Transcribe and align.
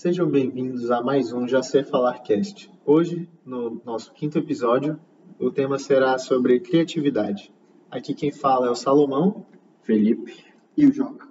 Sejam 0.00 0.30
bem-vindos 0.30 0.90
a 0.90 1.02
mais 1.02 1.30
um 1.30 1.46
Já 1.46 1.62
Sei 1.62 1.84
Falar 1.84 2.20
Cast. 2.20 2.72
Hoje, 2.86 3.28
no 3.44 3.82
nosso 3.84 4.10
quinto 4.14 4.38
episódio, 4.38 4.98
o 5.38 5.50
tema 5.50 5.78
será 5.78 6.16
sobre 6.16 6.58
criatividade. 6.58 7.52
Aqui 7.90 8.14
quem 8.14 8.32
fala 8.32 8.66
é 8.66 8.70
o 8.70 8.74
Salomão. 8.74 9.44
Felipe. 9.82 10.42
E 10.74 10.86
o 10.86 10.90
Joca. 10.90 11.28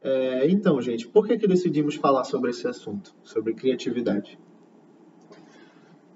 É, 0.00 0.48
então, 0.48 0.80
gente, 0.80 1.06
por 1.06 1.26
que, 1.26 1.36
que 1.36 1.46
decidimos 1.46 1.96
falar 1.96 2.24
sobre 2.24 2.48
esse 2.48 2.66
assunto, 2.66 3.14
sobre 3.22 3.52
criatividade? 3.52 4.38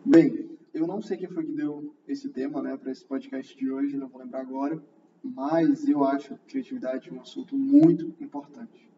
Bem, 0.02 0.48
eu 0.72 0.86
não 0.86 1.02
sei 1.02 1.18
quem 1.18 1.28
foi 1.28 1.44
que 1.44 1.52
deu 1.52 1.94
esse 2.08 2.30
tema 2.30 2.62
né, 2.62 2.74
para 2.74 2.90
esse 2.90 3.04
podcast 3.04 3.54
de 3.54 3.70
hoje, 3.70 3.98
não 3.98 4.08
vou 4.08 4.22
lembrar 4.22 4.40
agora, 4.40 4.82
mas 5.22 5.86
eu 5.86 6.02
acho 6.04 6.38
criatividade 6.48 7.12
um 7.12 7.20
assunto 7.20 7.54
muito 7.54 8.14
importante. 8.18 8.90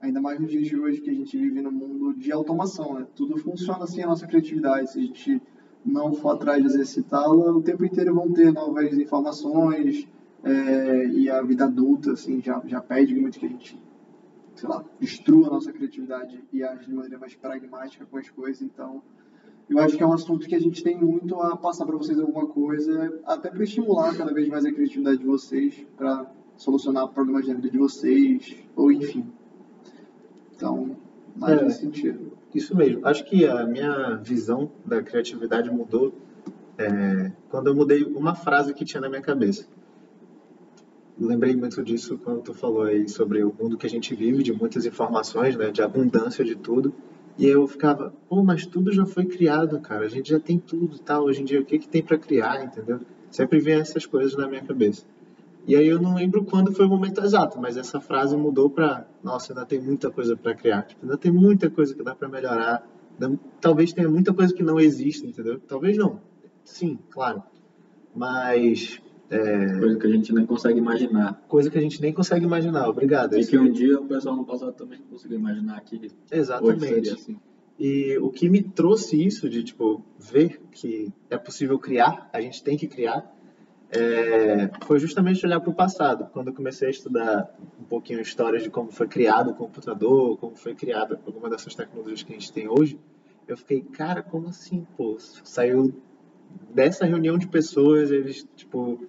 Ainda 0.00 0.20
mais 0.20 0.38
nos 0.38 0.50
dias 0.50 0.66
de 0.66 0.78
hoje 0.78 1.00
que 1.00 1.10
a 1.10 1.14
gente 1.14 1.36
vive 1.36 1.60
no 1.60 1.72
mundo 1.72 2.14
de 2.14 2.30
automação, 2.30 2.94
né? 2.94 3.06
Tudo 3.16 3.36
funciona 3.38 3.82
assim 3.82 4.02
a 4.02 4.06
nossa 4.06 4.26
criatividade. 4.26 4.92
Se 4.92 4.98
a 5.00 5.02
gente 5.02 5.42
não 5.84 6.12
for 6.12 6.30
atrás 6.30 6.62
de 6.62 6.68
exercitá-la, 6.68 7.52
o 7.52 7.62
tempo 7.62 7.84
inteiro 7.84 8.14
vão 8.14 8.32
ter 8.32 8.52
novas 8.52 8.96
informações 8.96 10.06
é, 10.44 11.06
e 11.08 11.28
a 11.28 11.42
vida 11.42 11.64
adulta 11.64 12.12
assim 12.12 12.40
já, 12.40 12.62
já 12.64 12.80
pede 12.80 13.14
muito 13.14 13.40
que 13.40 13.46
a 13.46 13.48
gente, 13.48 13.80
sei 14.54 14.68
lá, 14.68 14.84
destrua 15.00 15.48
a 15.48 15.50
nossa 15.50 15.72
criatividade 15.72 16.44
e 16.52 16.62
age 16.62 16.86
de 16.86 16.94
maneira 16.94 17.18
mais 17.18 17.34
pragmática 17.34 18.06
com 18.06 18.18
as 18.18 18.30
coisas. 18.30 18.62
Então, 18.62 19.02
eu 19.68 19.78
acho 19.80 19.96
que 19.96 20.02
é 20.02 20.06
um 20.06 20.12
assunto 20.12 20.46
que 20.46 20.54
a 20.54 20.60
gente 20.60 20.82
tem 20.82 20.96
muito 20.96 21.34
a 21.40 21.56
passar 21.56 21.84
para 21.84 21.96
vocês 21.96 22.18
alguma 22.18 22.46
coisa, 22.46 23.20
até 23.24 23.50
para 23.50 23.64
estimular 23.64 24.16
cada 24.16 24.32
vez 24.32 24.48
mais 24.48 24.64
a 24.64 24.72
criatividade 24.72 25.18
de 25.18 25.26
vocês, 25.26 25.84
para 25.96 26.30
solucionar 26.56 27.08
problemas 27.08 27.46
da 27.46 27.54
vida 27.54 27.68
de 27.68 27.78
vocês, 27.78 28.56
ou 28.74 28.90
enfim. 28.90 29.26
Mais 31.38 31.60
É. 31.60 31.64
nesse 31.64 31.80
sentido. 31.80 32.32
Isso 32.54 32.76
mesmo. 32.76 33.06
Acho 33.06 33.24
que 33.24 33.46
a 33.46 33.64
minha 33.66 34.16
visão 34.16 34.70
da 34.84 35.02
criatividade 35.02 35.70
mudou 35.70 36.14
é, 36.78 37.32
quando 37.50 37.66
eu 37.68 37.74
mudei 37.74 38.04
uma 38.04 38.34
frase 38.34 38.72
que 38.72 38.84
tinha 38.84 39.00
na 39.00 39.08
minha 39.08 39.20
cabeça. 39.22 39.66
Lembrei 41.20 41.56
muito 41.56 41.82
disso 41.82 42.16
quando 42.22 42.42
tu 42.42 42.54
falou 42.54 42.82
aí 42.82 43.08
sobre 43.08 43.42
o 43.42 43.52
mundo 43.58 43.76
que 43.76 43.86
a 43.86 43.90
gente 43.90 44.14
vive, 44.14 44.42
de 44.42 44.52
muitas 44.52 44.86
informações, 44.86 45.56
né, 45.56 45.70
de 45.70 45.82
abundância 45.82 46.44
de 46.44 46.54
tudo. 46.54 46.94
E 47.36 47.46
eu 47.46 47.66
ficava, 47.66 48.12
pô, 48.28 48.42
mas 48.42 48.64
tudo 48.66 48.92
já 48.92 49.04
foi 49.04 49.24
criado, 49.24 49.80
cara. 49.80 50.04
A 50.04 50.08
gente 50.08 50.30
já 50.30 50.38
tem 50.38 50.58
tudo, 50.58 50.98
tal. 50.98 51.24
Hoje 51.24 51.42
em 51.42 51.44
dia, 51.44 51.60
o 51.60 51.64
que 51.64 51.78
que 51.78 51.88
tem 51.88 52.02
para 52.02 52.18
criar, 52.18 52.64
entendeu? 52.64 53.00
Sempre 53.30 53.58
vem 53.58 53.74
essas 53.74 54.06
coisas 54.06 54.36
na 54.36 54.48
minha 54.48 54.62
cabeça. 54.62 55.04
E 55.68 55.76
aí 55.76 55.86
eu 55.86 56.00
não 56.00 56.14
lembro 56.14 56.44
quando 56.44 56.72
foi 56.72 56.86
o 56.86 56.88
momento 56.88 57.20
exato, 57.22 57.60
mas 57.60 57.76
essa 57.76 58.00
frase 58.00 58.34
mudou 58.36 58.70
para, 58.70 59.06
nossa, 59.22 59.52
ainda 59.52 59.66
tem 59.66 59.78
muita 59.80 60.10
coisa 60.10 60.34
para 60.36 60.54
criar, 60.54 60.82
tipo, 60.82 61.02
ainda 61.04 61.16
tem 61.18 61.30
muita 61.30 61.68
coisa 61.70 61.94
que 61.94 62.02
dá 62.02 62.14
para 62.14 62.26
melhorar, 62.26 62.84
ainda- 63.20 63.38
talvez 63.60 63.92
tenha 63.92 64.08
muita 64.08 64.32
coisa 64.32 64.54
que 64.54 64.62
não 64.62 64.80
existe, 64.80 65.26
entendeu? 65.26 65.60
Talvez 65.60 65.96
não, 65.98 66.20
sim, 66.64 66.98
claro, 67.10 67.42
mas 68.14 69.00
é, 69.30 69.78
Coisa 69.78 69.98
que 69.98 70.06
a 70.06 70.10
gente 70.10 70.32
nem 70.34 70.46
consegue 70.46 70.78
imaginar. 70.78 71.44
coisa 71.48 71.70
que 71.70 71.76
a 71.76 71.80
gente 71.82 72.00
nem 72.00 72.12
consegue 72.14 72.46
imaginar. 72.46 72.88
Obrigado. 72.88 73.36
E 73.38 73.44
que 73.46 73.58
um 73.58 73.70
dia 73.70 74.00
o 74.00 74.06
pessoal 74.06 74.34
no 74.34 74.46
passado 74.46 74.72
também 74.72 74.98
conseguiu 75.10 75.38
imaginar 75.38 75.80
que 75.82 75.96
hoje 75.96 76.10
Exatamente. 76.30 76.80
seria 76.86 77.12
assim. 77.12 77.36
E 77.78 78.16
o 78.22 78.30
que 78.30 78.48
me 78.48 78.62
trouxe 78.62 79.22
isso 79.22 79.48
de 79.48 79.62
tipo 79.62 80.02
ver 80.18 80.60
que 80.72 81.12
é 81.28 81.36
possível 81.36 81.78
criar, 81.78 82.28
a 82.32 82.40
gente 82.40 82.64
tem 82.64 82.76
que 82.76 82.88
criar, 82.88 83.30
é, 83.90 84.70
foi 84.84 84.98
justamente 84.98 85.44
olhar 85.46 85.60
para 85.60 85.70
o 85.70 85.74
passado. 85.74 86.28
Quando 86.32 86.48
eu 86.48 86.54
comecei 86.54 86.88
a 86.88 86.90
estudar 86.90 87.54
um 87.80 87.84
pouquinho 87.84 88.18
a 88.18 88.22
história 88.22 88.60
de 88.60 88.68
como 88.68 88.90
foi 88.90 89.08
criado 89.08 89.50
o 89.50 89.54
computador, 89.54 90.36
como 90.38 90.56
foi 90.56 90.74
criada 90.74 91.20
alguma 91.26 91.48
dessas 91.48 91.74
tecnologias 91.74 92.22
que 92.22 92.32
a 92.32 92.38
gente 92.38 92.52
tem 92.52 92.68
hoje, 92.68 92.98
eu 93.46 93.56
fiquei, 93.56 93.80
cara, 93.80 94.22
como 94.22 94.48
assim, 94.48 94.86
pô? 94.96 95.16
Saiu 95.18 95.94
dessa 96.74 97.06
reunião 97.06 97.38
de 97.38 97.48
pessoas, 97.48 98.10
eles 98.10 98.46
tipo 98.54 99.06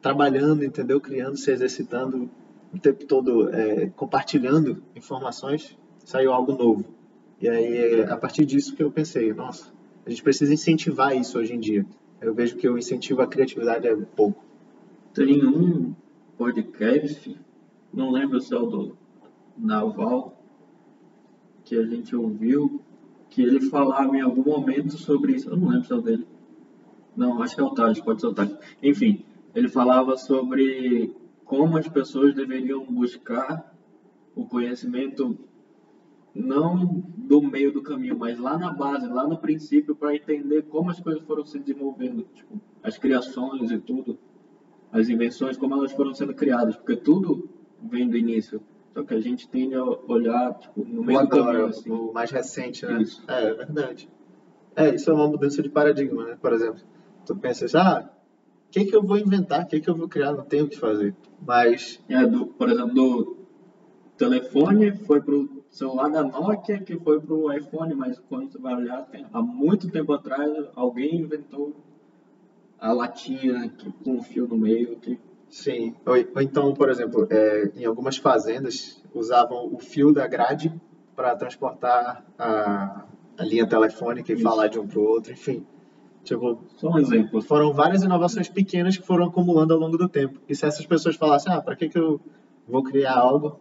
trabalhando, 0.00 0.64
entendeu? 0.64 1.00
Criando, 1.00 1.36
se 1.36 1.50
exercitando 1.50 2.28
o 2.72 2.78
tempo 2.78 3.06
todo, 3.06 3.48
é, 3.54 3.86
compartilhando 3.90 4.82
informações, 4.94 5.78
saiu 6.04 6.32
algo 6.32 6.52
novo. 6.52 6.84
E 7.40 7.48
aí, 7.48 8.00
é 8.00 8.10
a 8.10 8.16
partir 8.16 8.44
disso 8.44 8.74
que 8.74 8.82
eu 8.82 8.90
pensei, 8.90 9.32
nossa, 9.32 9.72
a 10.04 10.10
gente 10.10 10.22
precisa 10.22 10.52
incentivar 10.52 11.16
isso 11.16 11.38
hoje 11.38 11.54
em 11.54 11.60
dia. 11.60 11.86
Eu 12.22 12.32
vejo 12.32 12.56
que 12.56 12.68
o 12.68 12.78
incentivo 12.78 13.20
à 13.20 13.26
criatividade 13.26 13.88
é 13.88 13.96
pouco. 13.96 14.44
Tem 15.12 15.44
um 15.44 15.92
podcast, 16.38 17.36
não 17.92 18.12
lembro 18.12 18.40
se 18.40 18.54
é 18.54 18.58
o 18.58 18.66
do 18.66 18.96
Naval, 19.58 20.40
que 21.64 21.76
a 21.76 21.84
gente 21.84 22.14
ouviu, 22.14 22.80
que 23.28 23.42
ele 23.42 23.60
falava 23.62 24.16
em 24.16 24.20
algum 24.20 24.44
momento 24.44 24.96
sobre 24.96 25.34
isso. 25.34 25.50
Eu 25.50 25.56
não 25.56 25.68
lembro 25.68 25.84
se 25.84 25.92
é 25.92 25.96
o 25.96 26.00
dele. 26.00 26.26
Não, 27.16 27.42
acho 27.42 27.56
que 27.56 27.60
é 27.60 27.64
o 27.64 27.70
Tales, 27.70 28.00
pode 28.00 28.20
ser 28.20 28.28
o 28.28 28.34
Tales. 28.34 28.56
Enfim, 28.80 29.24
ele 29.54 29.68
falava 29.68 30.16
sobre 30.16 31.14
como 31.44 31.76
as 31.76 31.88
pessoas 31.88 32.34
deveriam 32.34 32.84
buscar 32.86 33.74
o 34.34 34.46
conhecimento 34.46 35.36
não 36.34 37.02
do 37.16 37.42
meio 37.42 37.72
do 37.72 37.82
caminho, 37.82 38.18
mas 38.18 38.38
lá 38.38 38.56
na 38.58 38.72
base, 38.72 39.06
lá 39.08 39.26
no 39.26 39.38
princípio, 39.38 39.94
para 39.94 40.14
entender 40.14 40.62
como 40.62 40.90
as 40.90 41.00
coisas 41.00 41.22
foram 41.24 41.44
se 41.44 41.58
desenvolvendo, 41.58 42.26
tipo, 42.34 42.60
as 42.82 42.98
criações 42.98 43.70
e 43.70 43.78
tudo, 43.78 44.18
as 44.90 45.08
invenções, 45.08 45.56
como 45.56 45.74
elas 45.74 45.92
foram 45.92 46.14
sendo 46.14 46.34
criadas, 46.34 46.76
porque 46.76 46.96
tudo 46.96 47.48
vem 47.82 48.08
do 48.08 48.16
início. 48.16 48.60
Só 48.94 49.02
que 49.02 49.14
a 49.14 49.20
gente 49.20 49.48
tende 49.48 49.74
a 49.74 49.82
olhar 49.84 50.52
tipo, 50.58 50.84
no 50.84 51.00
O 51.00 51.04
meio 51.04 51.22
do 51.22 51.28
caminho, 51.28 51.66
assim. 51.66 51.90
o 51.90 52.12
mais 52.12 52.30
recente, 52.30 52.84
né? 52.84 53.00
Isso. 53.00 53.22
É, 53.26 53.44
é 53.48 53.54
verdade. 53.54 54.08
É, 54.76 54.94
isso 54.94 55.10
é 55.10 55.14
uma 55.14 55.28
mudança 55.28 55.62
de 55.62 55.70
paradigma, 55.70 56.24
né? 56.24 56.38
Por 56.40 56.52
exemplo, 56.52 56.80
tu 57.24 57.34
pensa 57.36 57.64
assim, 57.64 57.76
ah, 57.78 58.10
o 58.68 58.70
que 58.70 58.84
que 58.84 58.94
eu 58.94 59.02
vou 59.02 59.16
inventar? 59.16 59.64
O 59.64 59.66
que 59.66 59.80
que 59.80 59.88
eu 59.88 59.96
vou 59.96 60.08
criar? 60.08 60.32
Não 60.32 60.44
tenho 60.44 60.66
o 60.66 60.68
que 60.68 60.78
fazer. 60.78 61.14
Mas, 61.46 62.02
É, 62.08 62.26
do, 62.26 62.46
por 62.48 62.68
exemplo, 62.68 62.94
do 62.94 63.36
telefone 64.16 64.92
foi 64.98 65.20
pro 65.22 65.61
celular 65.72 66.10
da 66.10 66.22
Nokia, 66.22 66.78
que 66.78 66.96
foi 66.98 67.18
pro 67.18 67.52
iPhone, 67.52 67.94
mas 67.94 68.18
quando 68.28 68.52
você 68.52 68.58
vai 68.58 68.74
olhar, 68.74 69.08
há 69.32 69.42
muito 69.42 69.90
tempo 69.90 70.12
atrás, 70.12 70.52
alguém 70.76 71.16
inventou 71.16 71.74
a 72.78 72.92
latinha 72.92 73.68
que, 73.70 73.90
com 73.90 74.16
um 74.16 74.22
fio 74.22 74.46
no 74.46 74.56
meio, 74.56 74.96
que 74.96 75.18
sim. 75.48 75.94
Ou, 76.04 76.14
ou 76.14 76.42
então, 76.42 76.74
por 76.74 76.90
exemplo, 76.90 77.26
é, 77.30 77.72
em 77.74 77.86
algumas 77.86 78.18
fazendas, 78.18 79.02
usavam 79.14 79.72
o 79.72 79.78
fio 79.78 80.12
da 80.12 80.26
grade 80.26 80.72
para 81.16 81.34
transportar 81.34 82.24
a, 82.38 83.06
a 83.38 83.44
linha 83.44 83.66
telefônica 83.66 84.30
e 84.30 84.34
Isso. 84.34 84.42
falar 84.44 84.66
de 84.66 84.78
um 84.78 84.86
para 84.86 84.98
o 84.98 85.04
outro, 85.04 85.32
enfim. 85.32 85.66
Tipo, 86.22 86.62
só 86.76 86.90
um 86.90 86.98
exemplo. 86.98 87.40
foram 87.40 87.72
várias 87.72 88.02
inovações 88.02 88.48
pequenas 88.48 88.96
que 88.96 89.04
foram 89.04 89.26
acumulando 89.26 89.74
ao 89.74 89.80
longo 89.80 89.96
do 89.96 90.08
tempo. 90.08 90.38
E 90.48 90.54
se 90.54 90.64
essas 90.64 90.86
pessoas 90.86 91.16
falassem, 91.16 91.52
ah, 91.52 91.60
para 91.60 91.74
que, 91.74 91.88
que 91.88 91.98
eu 91.98 92.20
vou 92.68 92.82
criar 92.82 93.14
algo? 93.14 93.58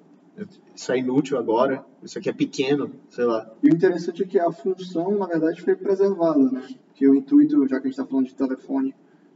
Isso 0.76 0.92
é 0.92 0.98
inútil 1.00 1.38
agora, 1.38 1.84
isso 2.04 2.18
aqui 2.18 2.30
é 2.30 2.34
pequeno, 2.34 2.92
sei 3.10 3.26
lá. 3.26 3.50
E 3.64 3.70
o 3.70 3.74
interessante 3.74 4.24
é 4.24 4.26
que 4.26 4.40
a 4.40 4.52
função, 4.52 5.18
na 5.18 5.26
verdade, 5.28 5.62
foi 5.62 5.76
preservada, 5.76 6.40
né? 6.52 6.68
Que 6.96 7.08
o 7.08 7.16
intuito, 7.16 7.68
já 7.68 7.80
que 7.80 7.88
a 7.88 7.90
gente 7.90 8.00
está 8.00 8.06
falando 8.06 8.26
de 8.28 8.36
telefone, 8.36 8.94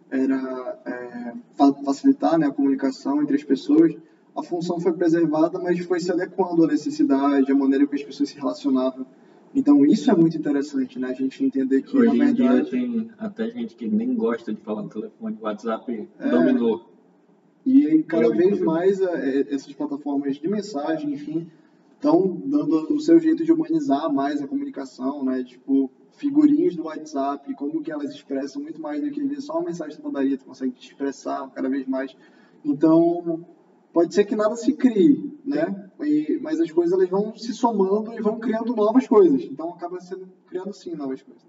era 0.10 0.80
é, 0.86 1.34
fa- 1.56 1.74
facilitar 1.84 2.38
né, 2.38 2.48
a 2.48 2.52
comunicação 2.52 3.22
entre 3.22 3.36
as 3.36 3.44
pessoas. 3.44 3.96
A 4.36 4.44
função 4.44 4.80
foi 4.80 4.94
preservada, 4.94 5.58
mas 5.60 5.80
foi 5.86 6.00
se 6.00 6.12
adequando 6.12 6.64
à 6.64 6.68
necessidade, 6.68 7.52
à 7.52 7.56
maneira 7.56 7.88
que 7.88 7.96
as 7.96 8.04
pessoas 8.04 8.30
se 8.30 8.36
relacionavam. 8.38 9.06
Então, 9.54 9.86
isso 9.86 10.12
é 10.12 10.16
muito 10.16 10.38
interessante, 10.38 11.00
né? 11.00 11.08
A 11.10 11.14
gente 11.14 11.44
entender 11.44 11.82
que, 11.82 11.98
Hoje 11.98 12.18
na 12.18 12.30
em 12.30 12.34
dia 12.34 12.50
verdade... 12.52 12.72
tem 12.72 13.10
até 13.18 13.50
gente 13.50 13.74
que 13.76 13.88
nem 13.88 14.14
gosta 14.14 14.54
de 14.54 14.60
falar 14.60 14.84
no 14.84 14.90
telefone, 14.90 15.38
o 15.42 15.46
WhatsApp 15.46 16.10
É. 16.20 16.30
dominou. 16.30 16.92
E 17.66 18.04
cada 18.04 18.30
vez 18.30 18.60
mais 18.60 19.02
é, 19.02 19.40
é, 19.40 19.54
essas 19.54 19.74
plataformas 19.74 20.38
de 20.38 20.48
mensagem, 20.48 21.14
enfim, 21.14 21.50
estão 21.96 22.40
dando 22.46 22.94
o 22.94 23.00
seu 23.00 23.20
jeito 23.20 23.44
de 23.44 23.52
humanizar 23.52 24.14
mais 24.14 24.42
a 24.42 24.48
comunicação, 24.48 25.24
né? 25.26 25.44
Tipo, 25.44 25.90
figurinhas 26.12 26.76
do 26.76 26.84
WhatsApp, 26.84 27.52
como 27.56 27.82
que 27.82 27.92
elas 27.92 28.12
expressam 28.12 28.62
muito 28.62 28.80
mais 28.80 29.02
do 29.02 29.10
que 29.10 29.42
só 29.42 29.54
uma 29.54 29.66
mensagem 29.66 29.98
de 29.98 30.04
mandaria, 30.04 30.38
tu 30.38 30.46
consegue 30.46 30.74
te 30.74 30.90
expressar 30.92 31.50
cada 31.52 31.68
vez 31.68 31.88
mais. 31.88 32.16
Então, 32.64 33.46
pode 33.92 34.14
ser 34.14 34.26
que 34.26 34.36
nada 34.36 34.56
se 34.56 34.74
crie, 34.74 35.34
né? 35.44 35.90
E- 36.02 36.38
mas 36.42 36.60
as 36.60 36.72
coisas 36.72 36.94
elas 36.94 37.10
vão 37.10 37.36
se 37.36 37.54
somando 37.54 38.14
e 38.14 38.22
vão 38.22 38.40
criando 38.40 38.76
novas 38.76 39.08
coisas. 39.08 39.42
Então, 39.44 39.70
acaba 39.70 40.00
sendo 40.00 40.28
criando 40.48 40.74
sim 40.74 40.96
novas 40.96 41.22
coisas. 41.24 41.44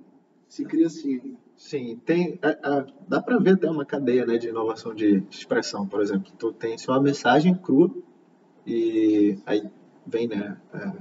Se 0.49 0.65
cria 0.65 0.89
sim 0.89 1.15
ainda. 1.15 1.46
Sim, 1.57 1.97
tem, 2.05 2.39
a- 2.43 2.79
a- 2.79 2.87
dá 3.09 3.21
para 3.21 3.39
ver 3.39 3.55
até 3.55 3.69
uma 3.71 3.85
cadeia 3.85 4.27
né, 4.27 4.37
de 4.37 4.49
inovação 4.49 4.95
de 4.95 5.23
expressão, 5.31 5.87
por 5.87 6.01
exemplo. 6.01 6.31
Tu 6.39 6.53
tem 6.53 6.77
só 6.79 6.93
uma 6.93 7.01
mensagem 7.01 7.55
crua 7.55 7.91
e 8.67 9.39
aí 9.47 9.63
vem 10.07 10.29
né, 10.29 10.59
é, 10.75 10.93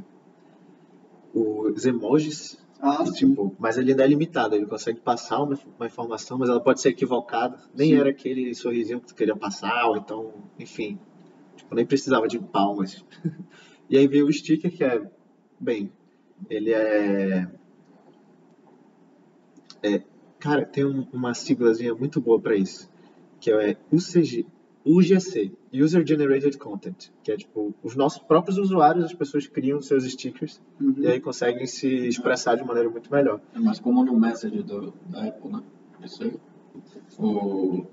os 1.33 1.85
emojis, 1.85 2.57
Ah, 2.79 3.03
e, 3.07 3.11
tipo, 3.13 3.55
mas 3.57 3.77
ele 3.77 3.91
ainda 3.91 4.03
é 4.03 4.07
limitado, 4.07 4.53
ele 4.53 4.65
consegue 4.65 4.99
passar 4.99 5.41
uma, 5.41 5.57
uma 5.77 5.85
informação, 5.87 6.37
mas 6.37 6.49
ela 6.49 6.59
pode 6.59 6.81
ser 6.81 6.89
equivocada. 6.89 7.57
Nem 7.73 7.91
Sim. 7.91 7.97
era 7.99 8.09
aquele 8.09 8.53
sorrisinho 8.53 8.99
que 8.99 9.07
tu 9.07 9.15
queria 9.15 9.35
passar, 9.35 9.87
ou 9.87 9.97
então, 9.97 10.33
enfim, 10.59 10.99
tipo, 11.55 11.73
nem 11.73 11.85
precisava 11.85 12.27
de 12.27 12.37
palmas. 12.37 13.03
e 13.89 13.97
aí 13.97 14.07
veio 14.07 14.27
o 14.27 14.33
sticker 14.33 14.71
que 14.71 14.83
é, 14.83 15.01
bem, 15.59 15.91
Ele 16.49 16.71
é, 16.73 17.47
é 19.83 20.03
cara, 20.45 20.65
tem 20.65 20.85
um, 20.85 21.07
uma 21.11 21.33
siglazinha 21.33 21.93
muito 21.95 22.21
boa 22.21 22.39
para 22.39 22.55
isso, 22.55 22.87
que 23.39 23.51
é 23.51 23.75
UCG, 23.91 24.45
UGC, 24.85 25.51
User 25.73 26.05
Generated 26.05 26.55
Content, 26.59 27.09
que 27.23 27.31
é 27.31 27.37
tipo 27.37 27.73
os 27.83 27.95
nossos 27.95 28.21
próprios 28.21 28.59
usuários, 28.59 29.03
as 29.05 29.13
pessoas 29.13 29.47
criam 29.47 29.81
seus 29.81 30.03
stickers 30.03 30.61
Uhum. 30.79 30.93
e 30.99 31.07
aí 31.07 31.19
conseguem 31.19 31.65
se 31.65 31.87
expressar 31.87 32.55
de 32.55 32.63
maneira 32.63 32.87
muito 32.89 33.11
melhor. 33.11 33.41
É 33.55 33.59
mais 33.59 33.79
como 33.79 34.03
no 34.05 34.19
Message 34.19 34.61
do, 34.61 34.93
da 35.09 35.25
Apple, 35.25 35.51
né? 35.51 35.63
Isso 36.03 36.23
aí. 36.23 36.33
O, 37.17 37.85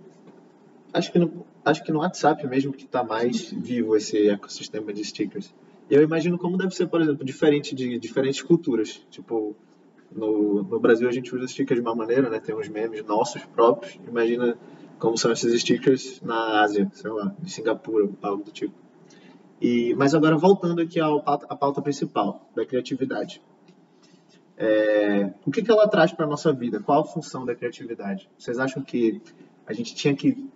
Acho 0.93 1.11
que 1.11 1.19
no, 1.19 1.47
acho 1.65 1.83
que 1.83 1.91
no 1.91 2.01
WhatsApp 2.01 2.47
mesmo 2.47 2.71
que 2.73 2.85
está 2.85 3.03
mais 3.03 3.51
vivo 3.51 3.97
esse 3.97 4.29
ecossistema 4.29 4.93
de 4.93 5.03
stickers. 5.03 5.55
E 5.89 5.95
eu 5.95 6.03
imagino 6.03 6.37
como 6.37 6.59
deve 6.59 6.75
ser, 6.75 6.87
por 6.87 7.01
exemplo, 7.01 7.25
diferente 7.25 7.75
de 7.75 7.99
diferentes 7.99 8.43
culturas. 8.43 9.01
Tipo, 9.11 9.57
no, 10.15 10.63
no 10.63 10.81
Brasil 10.81 11.09
a 11.09 11.13
gente 11.13 11.35
usa 11.35 11.47
stickers 11.49 11.81
de 11.81 11.87
uma 11.87 11.95
maneira, 11.95 12.29
né? 12.29 12.41
Tem 12.41 12.55
uns 12.55 12.69
memes 12.69 13.05
nossos 13.05 13.45
próprios. 13.47 13.99
Imagina 14.07 14.57
como 14.99 15.17
são 15.19 15.33
esses 15.33 15.61
stickers 15.61 16.21
na 16.23 16.63
Ásia, 16.63 16.91
sei 16.93 17.11
lá, 17.11 17.35
de 17.39 17.51
Singapura, 17.51 18.09
algo 18.23 18.45
do 18.45 18.51
tipo. 18.51 18.75
E, 19.61 19.95
mas 19.95 20.15
agora 20.15 20.37
voltando 20.37 20.81
aqui 20.81 20.99
ao 20.99 21.23
pauta, 21.23 21.47
à 21.49 21.57
pauta 21.57 21.81
principal, 21.81 22.49
da 22.55 22.65
criatividade. 22.67 23.41
É, 24.57 25.33
o 25.47 25.51
que, 25.51 25.63
que 25.63 25.71
ela 25.71 25.89
traz 25.89 26.13
para 26.13 26.27
a 26.27 26.29
nossa 26.29 26.53
vida? 26.53 26.81
Qual 26.81 27.01
a 27.01 27.05
função 27.05 27.45
da 27.45 27.55
criatividade? 27.55 28.29
Vocês 28.39 28.59
acham 28.59 28.83
que 28.83 29.21
a 29.67 29.73
gente 29.73 29.95
tinha 29.95 30.15
que 30.15 30.49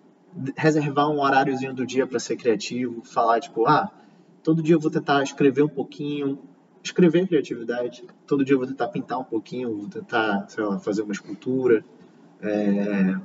reservar 0.57 1.09
um 1.11 1.21
horáriozinho 1.21 1.73
do 1.73 1.87
dia 1.87 2.07
para 2.07 2.19
ser 2.19 2.37
criativo, 2.37 3.03
falar 3.05 3.41
tipo, 3.41 3.67
ah, 3.67 3.91
todo 4.43 4.63
dia 4.63 4.75
eu 4.75 4.81
vou 4.81 4.91
tentar 4.91 5.23
escrever 5.23 5.63
um 5.63 5.69
pouquinho, 5.69 6.39
escrever 6.87 7.25
é 7.25 7.27
criatividade, 7.27 8.05
todo 8.27 8.45
dia 8.45 8.55
eu 8.55 8.59
vou 8.59 8.67
tentar 8.67 8.89
pintar 8.89 9.19
um 9.19 9.25
pouquinho, 9.25 9.77
vou 9.77 9.89
tentar, 9.89 10.49
sei 10.49 10.65
lá, 10.65 10.79
fazer 10.79 11.03
uma 11.03 11.13
escultura, 11.13 11.85
é, 12.41 13.17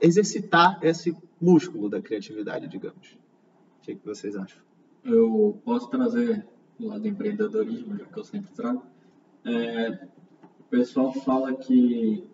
exercitar 0.00 0.78
esse 0.82 1.16
músculo 1.40 1.88
da 1.88 2.00
criatividade, 2.00 2.68
digamos. 2.68 3.18
O 3.78 3.82
que, 3.82 3.94
que 3.94 4.06
vocês 4.06 4.36
acham? 4.36 4.62
eu 5.04 5.60
posso 5.64 5.88
trazer 5.88 6.46
do 6.78 6.88
lado 6.88 7.00
do 7.00 7.08
empreendedorismo, 7.08 7.96
já 7.96 8.04
que 8.04 8.18
eu 8.18 8.24
sempre 8.24 8.52
trago. 8.52 8.82
É, 9.44 10.06
o 10.60 10.64
pessoal 10.70 11.12
fala 11.12 11.52
que 11.54 12.24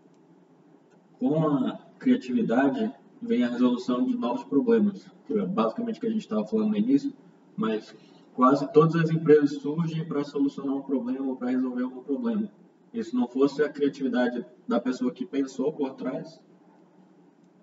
com 1.18 1.46
a 1.48 1.78
criatividade 1.98 2.92
vem 3.20 3.42
a 3.42 3.48
resolução 3.48 4.04
de 4.04 4.16
novos 4.16 4.44
problemas, 4.44 5.10
que 5.26 5.34
é 5.34 5.44
basicamente 5.44 5.96
o 5.96 6.00
que 6.00 6.06
a 6.06 6.10
gente 6.10 6.20
estava 6.20 6.46
falando 6.46 6.70
no 6.70 6.76
início, 6.76 7.12
mas 7.56 7.94
quase 8.38 8.72
todas 8.72 8.94
as 8.94 9.10
empresas 9.10 9.50
surgem 9.60 10.06
para 10.06 10.22
solucionar 10.22 10.76
um 10.76 10.82
problema 10.82 11.26
ou 11.26 11.34
para 11.34 11.50
resolver 11.50 11.82
algum 11.82 12.04
problema. 12.04 12.48
E 12.94 13.02
se 13.02 13.12
não 13.12 13.26
fosse 13.26 13.60
a 13.64 13.68
criatividade 13.68 14.46
da 14.66 14.78
pessoa 14.78 15.10
que 15.10 15.26
pensou 15.26 15.72
por 15.72 15.94
trás, 15.94 16.40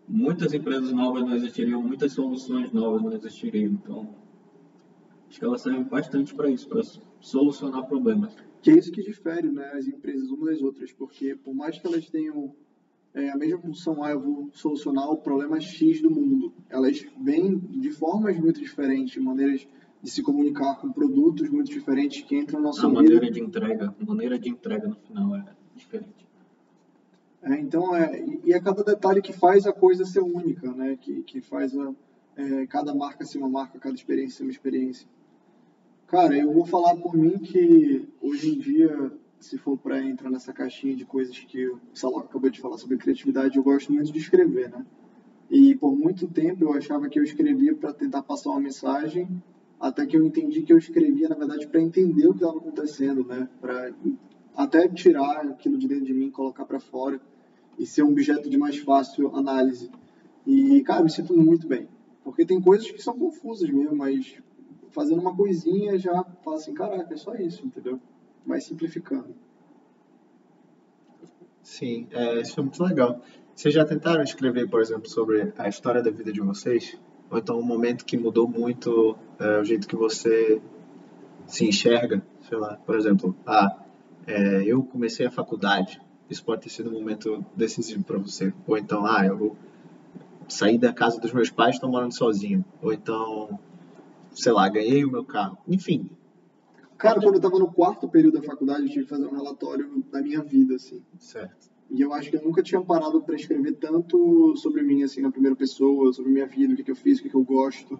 muitas 0.06 0.54
empresas 0.54 0.92
novas 0.92 1.24
não 1.24 1.34
existiriam, 1.34 1.82
muitas 1.82 2.12
soluções 2.12 2.74
novas 2.74 3.02
não 3.02 3.14
existiriam. 3.14 3.72
Então, 3.72 4.16
acho 5.30 5.40
que 5.40 5.46
ela 5.46 5.58
serve 5.58 5.86
bastante 5.86 6.36
para 6.36 6.50
isso, 6.50 6.68
para 6.68 6.82
solucionar 7.22 7.88
problemas. 7.88 8.36
Que 8.62 8.72
é 8.72 8.78
isso 8.78 8.92
que 8.92 9.02
difere 9.02 9.50
né, 9.50 9.72
as 9.76 9.88
empresas 9.88 10.30
umas 10.30 10.56
das 10.56 10.62
outras, 10.62 10.92
porque 10.92 11.38
por 11.38 11.56
mais 11.56 11.80
que 11.80 11.88
elas 11.88 12.10
tenham 12.10 12.54
é, 13.14 13.30
a 13.30 13.38
mesma 13.38 13.60
função, 13.60 14.04
ah, 14.04 14.12
eu 14.12 14.20
vou 14.20 14.50
solucionar 14.52 15.10
o 15.10 15.20
problema 15.20 15.58
X 15.58 16.02
do 16.02 16.12
mundo, 16.12 16.54
elas 16.70 17.02
vêm 17.22 17.58
de 17.58 17.92
formas 17.92 18.38
muito 18.38 18.60
diferentes, 18.60 19.16
maneiras 19.24 19.66
de 20.06 20.12
se 20.12 20.22
comunicar 20.22 20.76
com 20.76 20.92
produtos 20.92 21.50
muito 21.50 21.68
diferentes 21.72 22.22
que 22.24 22.38
entram 22.38 22.60
na 22.60 22.68
nossa 22.68 22.86
A 22.86 22.90
vida. 22.90 23.02
maneira 23.02 23.32
de 23.32 23.42
entrega, 23.42 23.96
a 24.00 24.06
maneira 24.06 24.38
de 24.38 24.50
entrega 24.50 24.88
no 24.88 24.96
final 24.98 25.36
é 25.36 25.44
diferente. 25.76 26.28
É, 27.42 27.60
então, 27.60 27.96
é, 27.96 28.20
e- 28.22 28.40
e 28.46 28.54
é 28.54 28.60
cada 28.60 28.84
detalhe 28.84 29.20
que 29.20 29.34
faz 29.34 29.66
a 29.66 29.74
coisa 29.74 30.06
ser 30.06 30.22
única, 30.22 30.72
né? 30.72 30.96
Que, 31.02 31.24
que 31.24 31.42
faz 31.42 31.76
a, 31.76 31.92
é, 32.38 32.68
cada 32.68 32.94
marca 32.94 33.26
ser 33.26 33.40
uma 33.40 33.50
marca, 33.50 33.80
cada 33.80 33.96
experiência 33.96 34.38
ser 34.38 34.44
uma 34.44 34.52
experiência. 34.52 35.08
Cara, 36.06 36.38
eu 36.38 36.54
vou 36.54 36.66
falar 36.68 36.96
por 36.98 37.16
mim 37.18 37.40
que 37.40 38.08
hoje 38.22 38.56
em 38.56 38.60
dia, 38.60 39.12
se 39.40 39.58
for 39.58 39.76
para 39.76 40.04
entrar 40.04 40.30
nessa 40.30 40.54
caixinha 40.54 40.96
de 40.96 41.04
coisas 41.04 41.38
que 41.40 41.68
o 41.68 41.80
Salok 41.96 42.28
acabou 42.28 42.52
de 42.52 42.60
falar 42.62 42.78
sobre 42.78 42.98
criatividade, 42.98 43.58
eu 43.58 43.64
gosto 43.64 43.92
muito 43.92 44.12
de 44.12 44.20
escrever, 44.20 44.70
né? 44.70 44.86
E 45.50 45.74
por 45.76 45.96
muito 45.98 46.28
tempo 46.28 46.64
eu 46.64 46.74
achava 46.74 47.10
que 47.10 47.18
eu 47.20 47.24
escrevia 47.24 47.74
para 47.76 47.92
tentar 47.92 48.22
passar 48.22 48.52
uma 48.52 48.60
mensagem, 48.60 49.28
até 49.80 50.06
que 50.06 50.18
eu 50.18 50.26
entendi 50.26 50.62
que 50.62 50.74
eu 50.74 50.78
escrevia, 50.78 51.28
na 51.30 51.36
verdade, 51.36 51.68
para 51.68 51.82
entender 51.82 52.28
o 52.28 52.32
que 52.32 52.44
estava 52.44 52.58
acontecendo, 52.58 53.26
né? 53.26 53.50
Para 53.60 53.94
até 54.56 54.88
tirar 54.88 55.42
aquilo 55.48 55.78
de 55.78 55.88
dentro 55.88 56.06
de 56.06 56.14
mim, 56.14 56.32
colocar 56.32 56.66
para 56.66 56.80
fora 56.80 57.20
e 57.78 57.86
ser 57.86 58.04
um 58.04 58.12
objeto 58.12 58.50
de 58.50 58.58
mais 58.58 58.78
fácil 58.78 59.36
análise. 59.36 59.92
E, 60.46 60.82
cara, 60.82 61.04
me 61.04 61.10
sinto 61.10 61.36
muito 61.36 61.68
bem. 61.68 61.88
Porque 62.24 62.46
tem 62.46 62.62
coisas 62.62 62.90
que 62.90 63.02
são 63.02 63.18
confusas 63.18 63.70
mesmo, 63.70 63.96
mas 63.96 64.38
fazendo 64.92 65.20
uma 65.20 65.36
coisinha 65.36 65.98
já 65.98 66.24
fala 66.44 66.56
assim, 66.56 66.74
caraca, 66.74 67.14
é 67.14 67.18
só 67.18 67.36
isso, 67.36 67.66
entendeu? 67.66 68.00
Vai 68.46 68.62
simplificando. 68.62 69.36
Sim, 71.62 72.08
é, 72.12 72.42
isso 72.42 72.60
é 72.60 72.64
muito 72.64 72.82
legal. 72.84 73.22
Vocês 73.54 73.74
já 73.74 73.84
tentaram 73.84 74.24
escrever, 74.24 74.70
por 74.70 74.82
exemplo, 74.82 75.10
sobre 75.10 75.52
a 75.58 75.68
história 75.68 76.02
da 76.02 76.12
vida 76.12 76.32
de 76.32 76.40
vocês? 76.40 76.98
Ou 77.30 77.38
então 77.38 77.60
um 77.60 77.64
momento 77.64 78.06
que 78.06 78.18
mudou 78.18 78.48
muito 78.48 79.18
é, 79.40 79.60
o 79.60 79.64
jeito 79.64 79.88
que 79.88 79.96
você 79.96 80.62
se 81.48 81.68
enxerga? 81.68 82.26
Sei 82.48 82.58
lá, 82.58 82.78
por 82.86 82.96
exemplo, 82.96 83.36
ah, 83.46 83.84
é, 84.28 84.64
eu 84.66 84.84
comecei 84.84 85.26
a 85.26 85.32
faculdade. 85.32 86.02
Isso 86.30 86.44
pode 86.44 86.62
ter 86.62 86.70
sido 86.70 86.90
um 86.90 86.94
momento 86.94 87.46
decisivo 87.56 88.04
para 88.04 88.18
você. 88.18 88.54
Ou 88.68 88.78
então, 88.78 89.06
ah, 89.06 89.26
eu 89.26 89.56
saí 90.48 90.78
da 90.78 90.94
casa 90.94 91.20
dos 91.20 91.34
meus 91.34 91.50
pais, 91.50 91.76
estou 91.76 91.90
morando 91.90 92.16
sozinho. 92.16 92.64
Ou 92.82 92.94
então, 92.94 93.60
sei 94.32 94.52
lá, 94.52 94.68
ganhei 94.70 95.06
o 95.06 95.12
meu 95.12 95.24
carro. 95.24 95.58
Enfim, 95.68 96.10
Cara, 96.98 97.20
quando 97.22 97.36
eu 97.36 97.42
tava 97.42 97.60
no 97.60 97.72
quarto 97.72 98.08
período 98.08 98.40
da 98.40 98.44
faculdade, 98.44 98.84
eu 98.84 98.90
tive 98.90 99.04
que 99.04 99.10
fazer 99.10 99.28
um 99.28 99.36
relatório 99.36 100.04
da 100.12 100.22
minha 100.22 100.42
vida, 100.42 100.76
assim. 100.76 101.04
certo. 101.20 101.75
E 101.90 102.02
eu 102.02 102.14
acho 102.14 102.30
que 102.30 102.38
eu 102.38 102.44
nunca 102.44 102.64
tinha 102.64 102.82
parado 102.82 103.22
para 103.22 103.36
escrever 103.36 103.74
tanto 103.74 104.56
sobre 104.58 104.82
mim, 104.82 105.04
assim, 105.04 105.22
na 105.22 105.32
primeira 105.32 105.56
pessoa, 105.56 106.12
sobre 106.12 106.32
minha 106.32 106.48
vida, 106.48 106.74
o 106.74 106.76
que, 106.76 106.84
que 106.84 106.92
eu 106.92 106.96
fiz, 106.96 107.20
o 107.20 107.24
que, 107.24 107.30
que 107.30 107.36
eu 107.36 107.44
gosto, 107.44 108.00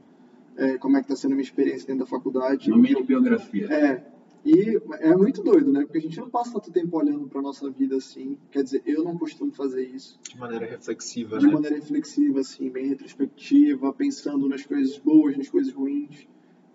é, 0.58 0.78
como 0.78 0.98
é 0.98 1.02
que 1.02 1.08
tá 1.08 1.16
sendo 1.16 1.32
a 1.32 1.36
minha 1.36 1.44
experiência 1.44 1.88
dentro 1.88 2.06
da 2.06 2.10
faculdade. 2.10 2.72
Uma 2.72 2.82
mini 2.82 3.04
biografia. 3.04 3.72
É, 3.72 4.04
e 4.46 4.80
é 5.00 5.16
muito 5.16 5.42
doido, 5.42 5.72
né? 5.72 5.82
Porque 5.82 5.98
a 5.98 6.02
gente 6.02 6.20
não 6.20 6.30
passa 6.30 6.54
tanto 6.54 6.72
tempo 6.72 6.96
olhando 6.98 7.28
pra 7.28 7.42
nossa 7.42 7.68
vida 7.70 7.96
assim. 7.98 8.38
Quer 8.52 8.64
dizer, 8.64 8.84
eu 8.86 9.04
não 9.04 9.18
costumo 9.18 9.52
fazer 9.52 9.88
isso. 9.88 10.20
De 10.22 10.38
maneira 10.38 10.68
reflexiva, 10.68 11.40
De 11.40 11.48
né? 11.48 11.54
maneira 11.54 11.76
reflexiva, 11.76 12.40
assim, 12.40 12.70
bem 12.70 12.88
retrospectiva, 12.88 13.92
pensando 13.92 14.48
nas 14.48 14.64
coisas 14.64 15.00
boas, 15.00 15.36
nas 15.36 15.50
coisas 15.50 15.74
ruins. 15.74 16.28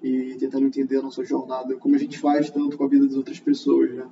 E 0.03 0.35
tentando 0.39 0.67
entender 0.67 0.97
a 0.97 1.03
nossa 1.03 1.23
jornada, 1.25 1.77
como 1.77 1.95
a 1.95 1.99
gente 1.99 2.19
faz 2.19 2.51
tanto 2.51 2.77
com 2.77 2.85
a 2.85 2.89
vida 2.89 3.07
das 3.07 3.17
outras 3.17 3.39
pessoas, 3.39 3.93
né? 3.93 4.09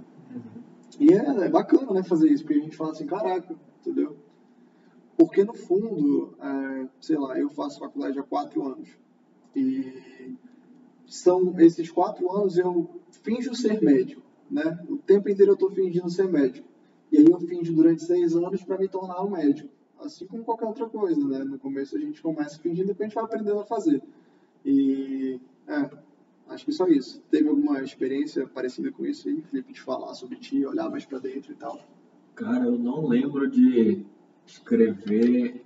E 0.98 1.12
é, 1.12 1.16
é 1.16 1.48
bacana, 1.48 1.92
né, 1.92 2.02
fazer 2.02 2.28
isso, 2.28 2.44
porque 2.44 2.58
a 2.58 2.62
gente 2.62 2.76
fala 2.76 2.90
assim, 2.90 3.06
caraca, 3.06 3.54
entendeu? 3.80 4.16
Porque 5.16 5.44
no 5.44 5.54
fundo, 5.54 6.34
é, 6.40 6.88
sei 7.00 7.16
lá, 7.16 7.38
eu 7.38 7.48
faço 7.50 7.78
faculdade 7.78 8.18
há 8.18 8.22
quatro 8.22 8.64
anos. 8.66 8.88
E 9.54 10.36
são 11.06 11.58
esses 11.58 11.90
quatro 11.90 12.30
anos 12.30 12.58
eu 12.58 12.88
finjo 13.22 13.54
ser 13.54 13.82
médico, 13.82 14.22
né? 14.50 14.78
O 14.88 14.96
tempo 14.96 15.28
inteiro 15.28 15.52
eu 15.52 15.54
estou 15.54 15.70
fingindo 15.70 16.10
ser 16.10 16.28
médico. 16.28 16.68
E 17.10 17.18
aí 17.18 17.26
eu 17.26 17.40
finjo 17.40 17.74
durante 17.74 18.04
seis 18.04 18.34
anos 18.36 18.62
para 18.62 18.78
me 18.78 18.88
tornar 18.88 19.22
um 19.24 19.30
médico. 19.30 19.68
Assim 19.98 20.26
como 20.26 20.44
qualquer 20.44 20.66
outra 20.66 20.88
coisa, 20.88 21.26
né? 21.26 21.38
No 21.44 21.58
começo 21.58 21.96
a 21.96 22.00
gente 22.00 22.22
começa 22.22 22.58
fingindo 22.58 22.84
e 22.84 22.88
depois 22.88 23.06
a 23.06 23.08
gente 23.08 23.14
vai 23.14 23.24
aprendendo 23.24 23.60
a 23.60 23.66
fazer. 23.66 24.02
Acho 26.58 26.64
que 26.64 26.72
só 26.72 26.88
isso. 26.88 27.22
Teve 27.30 27.48
alguma 27.48 27.80
experiência 27.84 28.44
parecida 28.48 28.90
com 28.90 29.06
isso 29.06 29.28
aí, 29.28 29.40
Felipe, 29.42 29.72
de 29.72 29.80
falar 29.80 30.12
sobre 30.14 30.34
ti, 30.34 30.66
olhar 30.66 30.90
mais 30.90 31.06
para 31.06 31.20
dentro 31.20 31.52
e 31.52 31.54
tal? 31.54 31.78
Cara, 32.34 32.64
eu 32.64 32.76
não 32.76 33.06
lembro 33.06 33.48
de 33.48 34.04
escrever, 34.44 35.64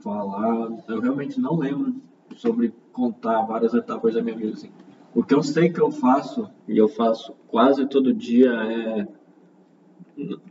falar. 0.00 0.76
Eu 0.88 0.98
realmente 0.98 1.40
não 1.40 1.56
lembro 1.56 1.94
sobre 2.34 2.74
contar 2.92 3.42
várias 3.42 3.72
etapas 3.74 4.14
da 4.14 4.20
minha 4.20 4.34
vida. 4.34 4.54
Assim. 4.54 4.72
O 5.14 5.22
que 5.22 5.32
eu 5.32 5.40
sei 5.40 5.70
que 5.70 5.80
eu 5.80 5.92
faço, 5.92 6.50
e 6.66 6.76
eu 6.76 6.88
faço 6.88 7.32
quase 7.46 7.86
todo 7.86 8.12
dia, 8.12 8.50
é 8.50 9.08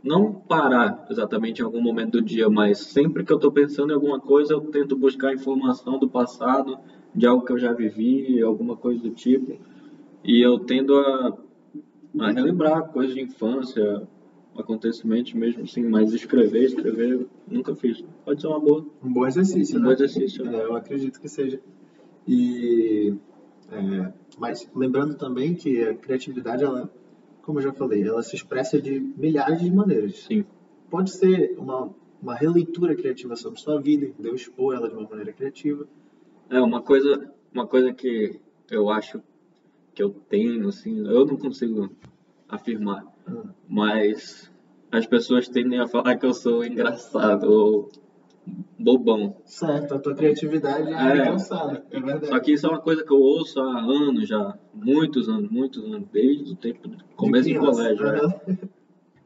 não 0.02 0.32
parar 0.32 1.06
exatamente 1.10 1.60
em 1.60 1.64
algum 1.66 1.82
momento 1.82 2.12
do 2.12 2.22
dia, 2.22 2.48
mas 2.48 2.78
sempre 2.78 3.22
que 3.22 3.30
eu 3.30 3.36
estou 3.36 3.52
pensando 3.52 3.90
em 3.90 3.94
alguma 3.94 4.18
coisa, 4.18 4.54
eu 4.54 4.62
tento 4.62 4.96
buscar 4.96 5.34
informação 5.34 5.98
do 5.98 6.08
passado, 6.08 6.78
de 7.14 7.26
algo 7.26 7.44
que 7.44 7.52
eu 7.52 7.58
já 7.58 7.72
vivi, 7.72 8.40
alguma 8.42 8.76
coisa 8.76 9.02
do 9.02 9.10
tipo. 9.10 9.58
E 10.24 10.44
eu 10.44 10.58
tendo 10.60 10.96
a, 10.98 11.38
a 12.20 12.30
relembrar 12.30 12.88
coisas 12.92 13.14
de 13.14 13.22
infância, 13.22 14.06
acontecimentos 14.56 15.32
mesmo 15.32 15.62
assim, 15.62 15.84
mas 15.84 16.12
escrever, 16.12 16.64
escrever, 16.64 17.26
nunca 17.46 17.74
fiz. 17.74 18.04
Pode 18.24 18.40
ser 18.40 18.48
uma 18.48 18.60
boa, 18.60 18.84
Um 19.02 19.12
bom 19.12 19.26
exercício, 19.26 19.76
um 19.76 19.80
né? 19.80 19.86
bom 19.86 19.92
exercício. 19.92 20.46
É, 20.48 20.64
eu 20.64 20.76
acredito 20.76 21.20
que 21.20 21.28
seja. 21.28 21.60
E, 22.26 23.14
é, 23.70 24.12
mas 24.38 24.68
lembrando 24.74 25.14
também 25.16 25.54
que 25.54 25.82
a 25.82 25.94
criatividade, 25.94 26.64
ela, 26.64 26.90
como 27.42 27.58
eu 27.58 27.62
já 27.62 27.72
falei, 27.72 28.02
ela 28.02 28.22
se 28.22 28.34
expressa 28.34 28.80
de 28.80 29.00
milhares 29.16 29.60
de 29.60 29.70
maneiras. 29.70 30.24
Sim. 30.24 30.44
Pode 30.90 31.10
ser 31.10 31.54
uma, 31.58 31.90
uma 32.20 32.34
releitura 32.34 32.94
criativa 32.94 33.36
sobre 33.36 33.60
sua 33.60 33.80
vida, 33.80 34.06
entendeu? 34.06 34.34
Expor 34.34 34.74
ela 34.74 34.88
de 34.88 34.94
uma 34.94 35.08
maneira 35.08 35.32
criativa. 35.32 35.86
É 36.50 36.60
uma 36.60 36.82
coisa, 36.82 37.30
uma 37.52 37.66
coisa 37.66 37.92
que 37.92 38.40
eu 38.70 38.88
acho 38.90 39.20
que 39.94 40.02
eu 40.02 40.10
tenho, 40.10 40.68
assim, 40.68 40.98
eu 41.06 41.26
não 41.26 41.36
consigo 41.36 41.90
afirmar, 42.48 43.04
Hum. 43.28 43.42
mas 43.68 44.50
as 44.90 45.06
pessoas 45.06 45.48
tendem 45.48 45.78
a 45.80 45.86
falar 45.86 46.16
que 46.16 46.24
eu 46.24 46.32
sou 46.32 46.64
engraçado 46.64 47.44
ou 47.52 47.90
bobão. 48.78 49.36
Certo, 49.44 49.94
a 49.94 49.98
tua 49.98 50.14
criatividade 50.14 50.90
é, 50.90 50.94
É. 50.96 51.16
engraçada, 51.18 51.84
é 51.90 52.00
verdade. 52.00 52.28
Só 52.28 52.40
que 52.40 52.52
isso 52.52 52.66
é 52.66 52.70
uma 52.70 52.80
coisa 52.80 53.04
que 53.04 53.12
eu 53.12 53.20
ouço 53.20 53.60
há 53.60 53.80
anos 53.80 54.26
já, 54.26 54.56
muitos 54.72 55.28
anos, 55.28 55.50
muitos 55.50 55.84
anos, 55.84 56.08
desde 56.10 56.52
o 56.52 56.56
tempo 56.56 56.88
do 56.88 56.96
começo 57.16 57.52
do 57.52 57.58
colégio. 57.60 58.06
é. 58.06 58.58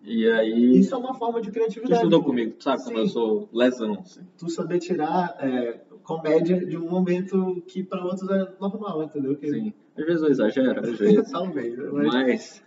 E 0.04 0.28
aí, 0.28 0.78
Isso 0.80 0.92
é 0.96 0.98
uma 0.98 1.14
forma 1.14 1.40
de 1.40 1.48
tu 1.50 1.52
criatividade. 1.52 1.94
estudou 1.94 2.24
comigo, 2.24 2.54
tu 2.58 2.64
sabe 2.64 2.82
como 2.82 2.96
Sim. 2.96 3.02
eu 3.02 3.08
sou 3.08 3.48
lesão, 3.52 4.00
assim. 4.00 4.22
Tu 4.36 4.48
saber 4.50 4.80
tirar 4.80 5.36
é, 5.38 5.80
comédia 6.02 6.64
de 6.64 6.76
um 6.76 6.88
momento 6.88 7.62
que 7.66 7.82
para 7.82 8.04
outros 8.04 8.28
é 8.30 8.54
normal, 8.60 9.04
entendeu? 9.04 9.36
Que, 9.36 9.50
Sim. 9.50 9.72
Às 9.96 10.06
vezes 10.06 10.22
eu 10.22 10.28
exagero, 10.28 10.80
às 10.80 10.98
vezes. 10.98 11.30
Talvez, 11.30 11.76
mas, 11.92 12.14
Mas, 12.14 12.62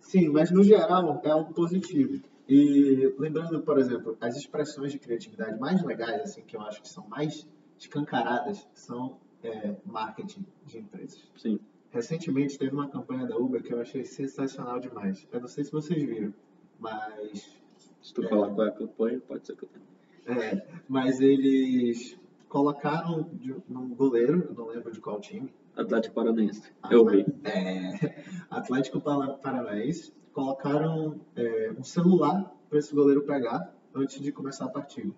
sim, 0.00 0.28
mas 0.28 0.50
no 0.50 0.62
geral 0.62 1.20
é 1.24 1.30
algo 1.30 1.52
positivo. 1.52 2.22
E 2.48 3.14
lembrando, 3.18 3.60
por 3.62 3.78
exemplo, 3.78 4.16
as 4.20 4.36
expressões 4.36 4.92
de 4.92 4.98
criatividade 4.98 5.58
mais 5.58 5.82
legais, 5.82 6.22
assim, 6.22 6.42
que 6.42 6.56
eu 6.56 6.60
acho 6.62 6.82
que 6.82 6.88
são 6.88 7.06
mais 7.08 7.46
escancaradas, 7.78 8.66
são 8.74 9.18
é, 9.42 9.74
marketing 9.84 10.44
de 10.66 10.78
empresas. 10.78 11.22
sim. 11.36 11.58
Recentemente 11.90 12.58
teve 12.58 12.74
uma 12.74 12.88
campanha 12.88 13.26
da 13.26 13.36
Uber 13.36 13.62
que 13.62 13.74
eu 13.74 13.78
achei 13.78 14.02
sensacional 14.02 14.80
demais. 14.80 15.28
Eu 15.30 15.40
não 15.40 15.46
sei 15.46 15.62
se 15.62 15.70
vocês 15.70 16.02
viram, 16.02 16.32
mas 16.80 17.60
Se 18.00 18.14
tu 18.14 18.26
falar 18.28 18.48
qual 18.54 18.66
é 18.66 18.70
a 18.70 18.72
campanha, 18.72 19.20
pode 19.20 19.46
ser 19.46 19.54
que 19.54 19.64
eu 19.64 19.68
tenha. 19.68 20.40
É, 20.40 20.66
mas 20.88 21.20
eles 21.20 22.18
colocaram 22.52 23.30
num 23.66 23.94
goleiro, 23.94 24.46
eu 24.50 24.54
não 24.54 24.66
lembro 24.68 24.92
de 24.92 25.00
qual 25.00 25.18
time. 25.18 25.50
Atlético 25.74 26.14
Paranaense. 26.14 26.70
Eu 26.90 27.06
vi. 27.06 27.24
É, 27.44 28.22
Atlético 28.50 29.00
Para- 29.00 29.32
Paranaense. 29.38 30.12
Colocaram 30.34 31.18
é, 31.34 31.72
um 31.78 31.82
celular 31.82 32.54
para 32.68 32.78
esse 32.78 32.94
goleiro 32.94 33.22
pegar 33.22 33.74
antes 33.94 34.20
de 34.20 34.30
começar 34.30 34.66
a 34.66 34.68
partida. 34.68 35.14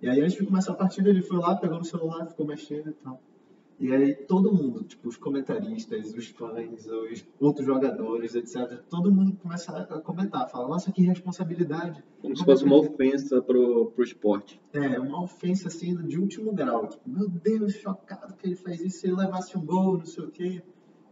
E 0.00 0.08
aí, 0.08 0.20
antes 0.20 0.34
de 0.34 0.44
começar 0.44 0.72
a 0.72 0.76
partida, 0.76 1.08
ele 1.08 1.22
foi 1.22 1.38
lá, 1.38 1.54
pegou 1.54 1.78
no 1.78 1.84
celular, 1.84 2.26
ficou 2.26 2.44
mexendo 2.44 2.90
e 2.90 2.92
tal. 2.94 3.20
E 3.80 3.92
aí, 3.92 4.14
todo 4.14 4.52
mundo, 4.52 4.84
tipo, 4.84 5.08
os 5.08 5.16
comentaristas, 5.16 6.14
os 6.14 6.26
fãs, 6.28 6.86
os 6.86 7.24
outros 7.40 7.66
jogadores, 7.66 8.34
etc., 8.34 8.80
todo 8.88 9.10
mundo 9.10 9.36
começa 9.42 9.76
a 9.76 10.00
comentar, 10.00 10.48
fala, 10.48 10.68
nossa, 10.68 10.92
que 10.92 11.02
responsabilidade. 11.02 12.02
Como 12.20 12.36
se 12.36 12.44
fosse 12.44 12.64
uma 12.64 12.76
ofensa 12.76 13.42
pro, 13.42 13.86
pro 13.90 14.04
esporte. 14.04 14.60
É, 14.72 15.00
uma 15.00 15.22
ofensa 15.24 15.66
assim 15.68 15.96
de 16.06 16.18
último 16.18 16.52
grau. 16.52 16.86
Tipo, 16.86 17.08
meu 17.10 17.28
Deus, 17.28 17.74
chocado 17.74 18.34
que 18.36 18.46
ele 18.46 18.54
fez 18.56 18.80
isso, 18.80 19.00
se 19.00 19.06
ele 19.08 19.16
levasse 19.16 19.56
um 19.58 19.64
gol, 19.64 19.98
não 19.98 20.06
sei 20.06 20.24
o 20.24 20.30
quê. 20.30 20.62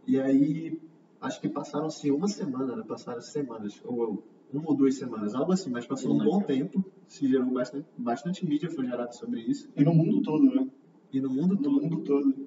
E 0.07 0.17
aí, 0.19 0.79
acho 1.19 1.41
que 1.41 1.49
passaram-se 1.49 2.09
uma 2.09 2.27
semana, 2.29 2.75
né? 2.77 2.83
Passaram 2.87 3.21
semanas, 3.21 3.81
ou 3.83 4.23
uma 4.53 4.69
ou 4.69 4.75
duas 4.75 4.95
semanas, 4.95 5.35
algo 5.35 5.51
assim, 5.51 5.69
mas 5.69 5.85
passou 5.85 6.13
um 6.13 6.17
Não 6.17 6.25
bom 6.25 6.37
lembro. 6.37 6.47
tempo, 6.47 6.85
se 7.07 7.27
gerou 7.27 7.51
bastante, 7.51 7.85
bastante 7.97 8.45
mídia 8.45 8.69
foi 8.69 8.85
gerada 8.85 9.11
sobre 9.11 9.41
isso, 9.41 9.69
E 9.75 9.83
no 9.83 9.93
mundo 9.93 10.21
todo, 10.21 10.43
né? 10.43 10.67
e 11.13 11.19
no 11.19 11.29
mundo 11.29 11.55
No 11.55 11.61
todo. 11.61 11.81
mundo 11.81 11.97
todo. 12.03 12.40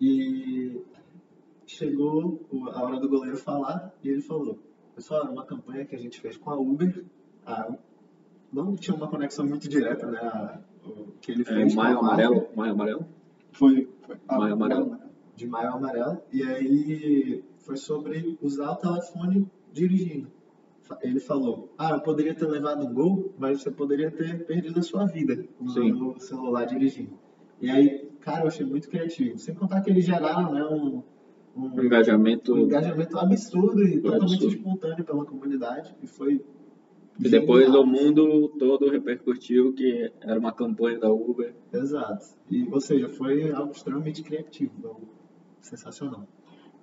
E 0.00 0.80
chegou 1.66 2.46
a 2.72 2.82
hora 2.82 3.00
do 3.00 3.08
goleiro 3.08 3.36
falar 3.36 3.94
e 4.02 4.08
ele 4.08 4.20
falou: 4.20 4.58
Pessoal, 4.94 5.22
era 5.22 5.30
uma 5.30 5.44
campanha 5.44 5.84
que 5.84 5.94
a 5.94 5.98
gente 5.98 6.20
fez 6.20 6.36
com 6.36 6.50
a 6.50 6.56
Uber. 6.58 7.04
A- 7.46 7.76
não 8.52 8.74
tinha 8.74 8.96
uma 8.96 9.08
conexão 9.08 9.46
muito 9.46 9.68
direta, 9.68 10.06
né? 10.06 10.18
a- 10.20 10.60
o 10.86 11.12
que 11.20 11.32
ele 11.32 11.42
É, 11.42 11.44
fez. 11.44 11.72
a 11.72 11.76
Maio 11.76 11.98
Amarelo. 11.98 12.46
Maio 12.56 12.72
Amarelo. 12.72 13.06
Foi. 13.52 13.88
foi 14.06 14.16
Maio 14.38 14.54
Amarelo. 14.54 14.98
De 15.36 15.46
Maio 15.46 15.72
Amarelo. 15.74 16.18
E 16.32 16.42
aí 16.42 17.44
foi 17.58 17.76
sobre 17.76 18.38
usar 18.40 18.72
o 18.72 18.76
telefone 18.76 19.46
dirigindo. 19.72 20.28
Ele 21.02 21.20
falou: 21.20 21.68
Ah, 21.76 21.90
eu 21.90 22.00
poderia 22.00 22.34
ter 22.34 22.46
levado 22.46 22.86
um 22.86 22.94
gol, 22.94 23.34
mas 23.38 23.60
você 23.62 23.70
poderia 23.70 24.10
ter 24.10 24.46
perdido 24.46 24.78
a 24.78 24.82
sua 24.82 25.04
vida 25.04 25.44
usando 25.60 26.14
o 26.14 26.18
celular 26.20 26.64
dirigindo. 26.64 27.18
E 27.60 27.68
aí, 27.70 28.07
cara, 28.28 28.42
eu 28.44 28.48
achei 28.48 28.66
muito 28.66 28.88
criativo. 28.88 29.38
Sem 29.38 29.54
contar 29.54 29.80
que 29.80 29.90
eles 29.90 30.04
geraram, 30.04 30.52
né? 30.52 30.64
Um, 30.64 31.02
um, 31.56 31.74
Um 31.74 31.84
engajamento. 31.84 32.54
um 32.54 32.58
engajamento 32.60 33.18
absurdo 33.18 33.82
e 33.82 34.00
totalmente 34.00 34.34
absurdo. 34.34 34.54
espontâneo 34.54 35.04
pela 35.04 35.24
comunidade. 35.24 35.94
E 36.02 36.06
foi. 36.06 36.44
E 37.18 37.28
depois 37.28 37.74
o 37.74 37.84
mundo 37.84 38.48
todo 38.58 38.88
repercutiu 38.90 39.72
que 39.72 40.12
era 40.20 40.38
uma 40.38 40.52
campanha 40.52 41.00
da 41.00 41.12
Uber. 41.12 41.52
Exato. 41.72 42.26
E, 42.48 42.68
ou 42.70 42.80
seja, 42.80 43.08
foi 43.08 43.50
algo 43.50 43.72
extremamente 43.72 44.22
criativo. 44.22 44.72
algo 44.86 45.08
Sensacional. 45.60 46.28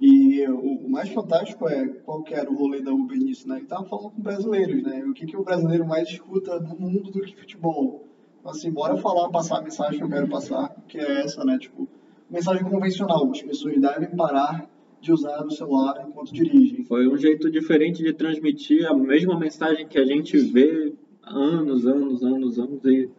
E 0.01 0.45
o, 0.49 0.59
o 0.59 0.89
mais 0.89 1.09
fantástico 1.09 1.69
é 1.69 1.87
qual 1.87 2.21
que 2.21 2.33
era 2.33 2.51
o 2.51 2.55
rolê 2.55 2.81
da 2.81 2.91
Uber 2.91 3.17
nisso, 3.17 3.47
né? 3.47 3.59
Ele 3.59 3.65
tava 3.65 3.85
falando 3.85 4.11
com 4.11 4.21
brasileiros, 4.21 4.83
né? 4.83 5.05
O 5.05 5.13
que, 5.13 5.25
que 5.25 5.37
o 5.37 5.43
brasileiro 5.43 5.87
mais 5.87 6.09
escuta 6.09 6.59
no 6.59 6.75
mundo 6.77 7.09
do 7.11 7.21
que 7.21 7.33
futebol. 7.33 8.04
Assim, 8.45 8.71
bora 8.71 8.95
falar, 8.97 9.29
passar 9.29 9.57
a 9.57 9.61
mensagem 9.61 9.97
que 9.97 10.03
eu 10.03 10.09
quero 10.09 10.27
passar, 10.27 10.69
que 10.87 10.97
é 10.97 11.23
essa, 11.23 11.43
né? 11.43 11.57
Tipo, 11.57 11.87
mensagem 12.29 12.63
convencional. 12.63 13.29
As 13.31 13.41
pessoas 13.41 13.79
devem 13.79 14.15
parar 14.15 14.69
de 15.01 15.11
usar 15.11 15.43
o 15.43 15.51
celular 15.51 16.05
enquanto 16.07 16.33
dirigem. 16.33 16.83
Foi 16.85 17.07
um 17.07 17.17
jeito 17.17 17.49
diferente 17.49 18.03
de 18.03 18.13
transmitir 18.13 18.85
a 18.87 18.93
mesma 18.93 19.37
mensagem 19.37 19.87
que 19.87 19.97
a 19.97 20.05
gente 20.05 20.37
vê 20.37 20.93
há 21.23 21.33
anos, 21.33 21.85
anos, 21.87 22.23
anos, 22.23 22.59
anos 22.59 22.85
e 22.85 23.09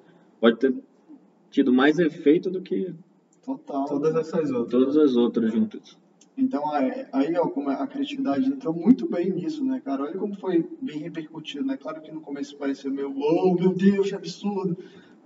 pode 0.40 0.58
ter 0.58 0.74
tido 1.50 1.72
mais 1.72 1.98
efeito 1.98 2.50
do 2.50 2.60
que 2.60 2.94
Total. 3.46 3.84
Todas 3.84 4.16
essas 4.16 4.50
outras. 4.50 4.70
todas 4.70 4.96
as 4.96 5.16
outras 5.16 5.52
juntas. 5.52 5.96
Então, 6.36 6.74
é, 6.76 7.08
aí, 7.12 7.32
ó, 7.36 7.46
como 7.46 7.70
a 7.70 7.86
criatividade 7.86 8.46
entrou 8.46 8.74
muito 8.74 9.08
bem 9.08 9.30
nisso, 9.30 9.64
né, 9.64 9.80
cara? 9.82 10.02
Olha 10.02 10.18
como 10.18 10.34
foi 10.34 10.68
bem 10.82 10.98
repercutido, 10.98 11.64
né? 11.64 11.76
Claro 11.76 12.02
que 12.02 12.10
no 12.10 12.20
começo 12.20 12.56
pareceu 12.56 12.90
meio, 12.90 13.14
oh, 13.16 13.54
meu 13.54 13.72
Deus, 13.72 14.08
que 14.08 14.16
absurdo. 14.16 14.76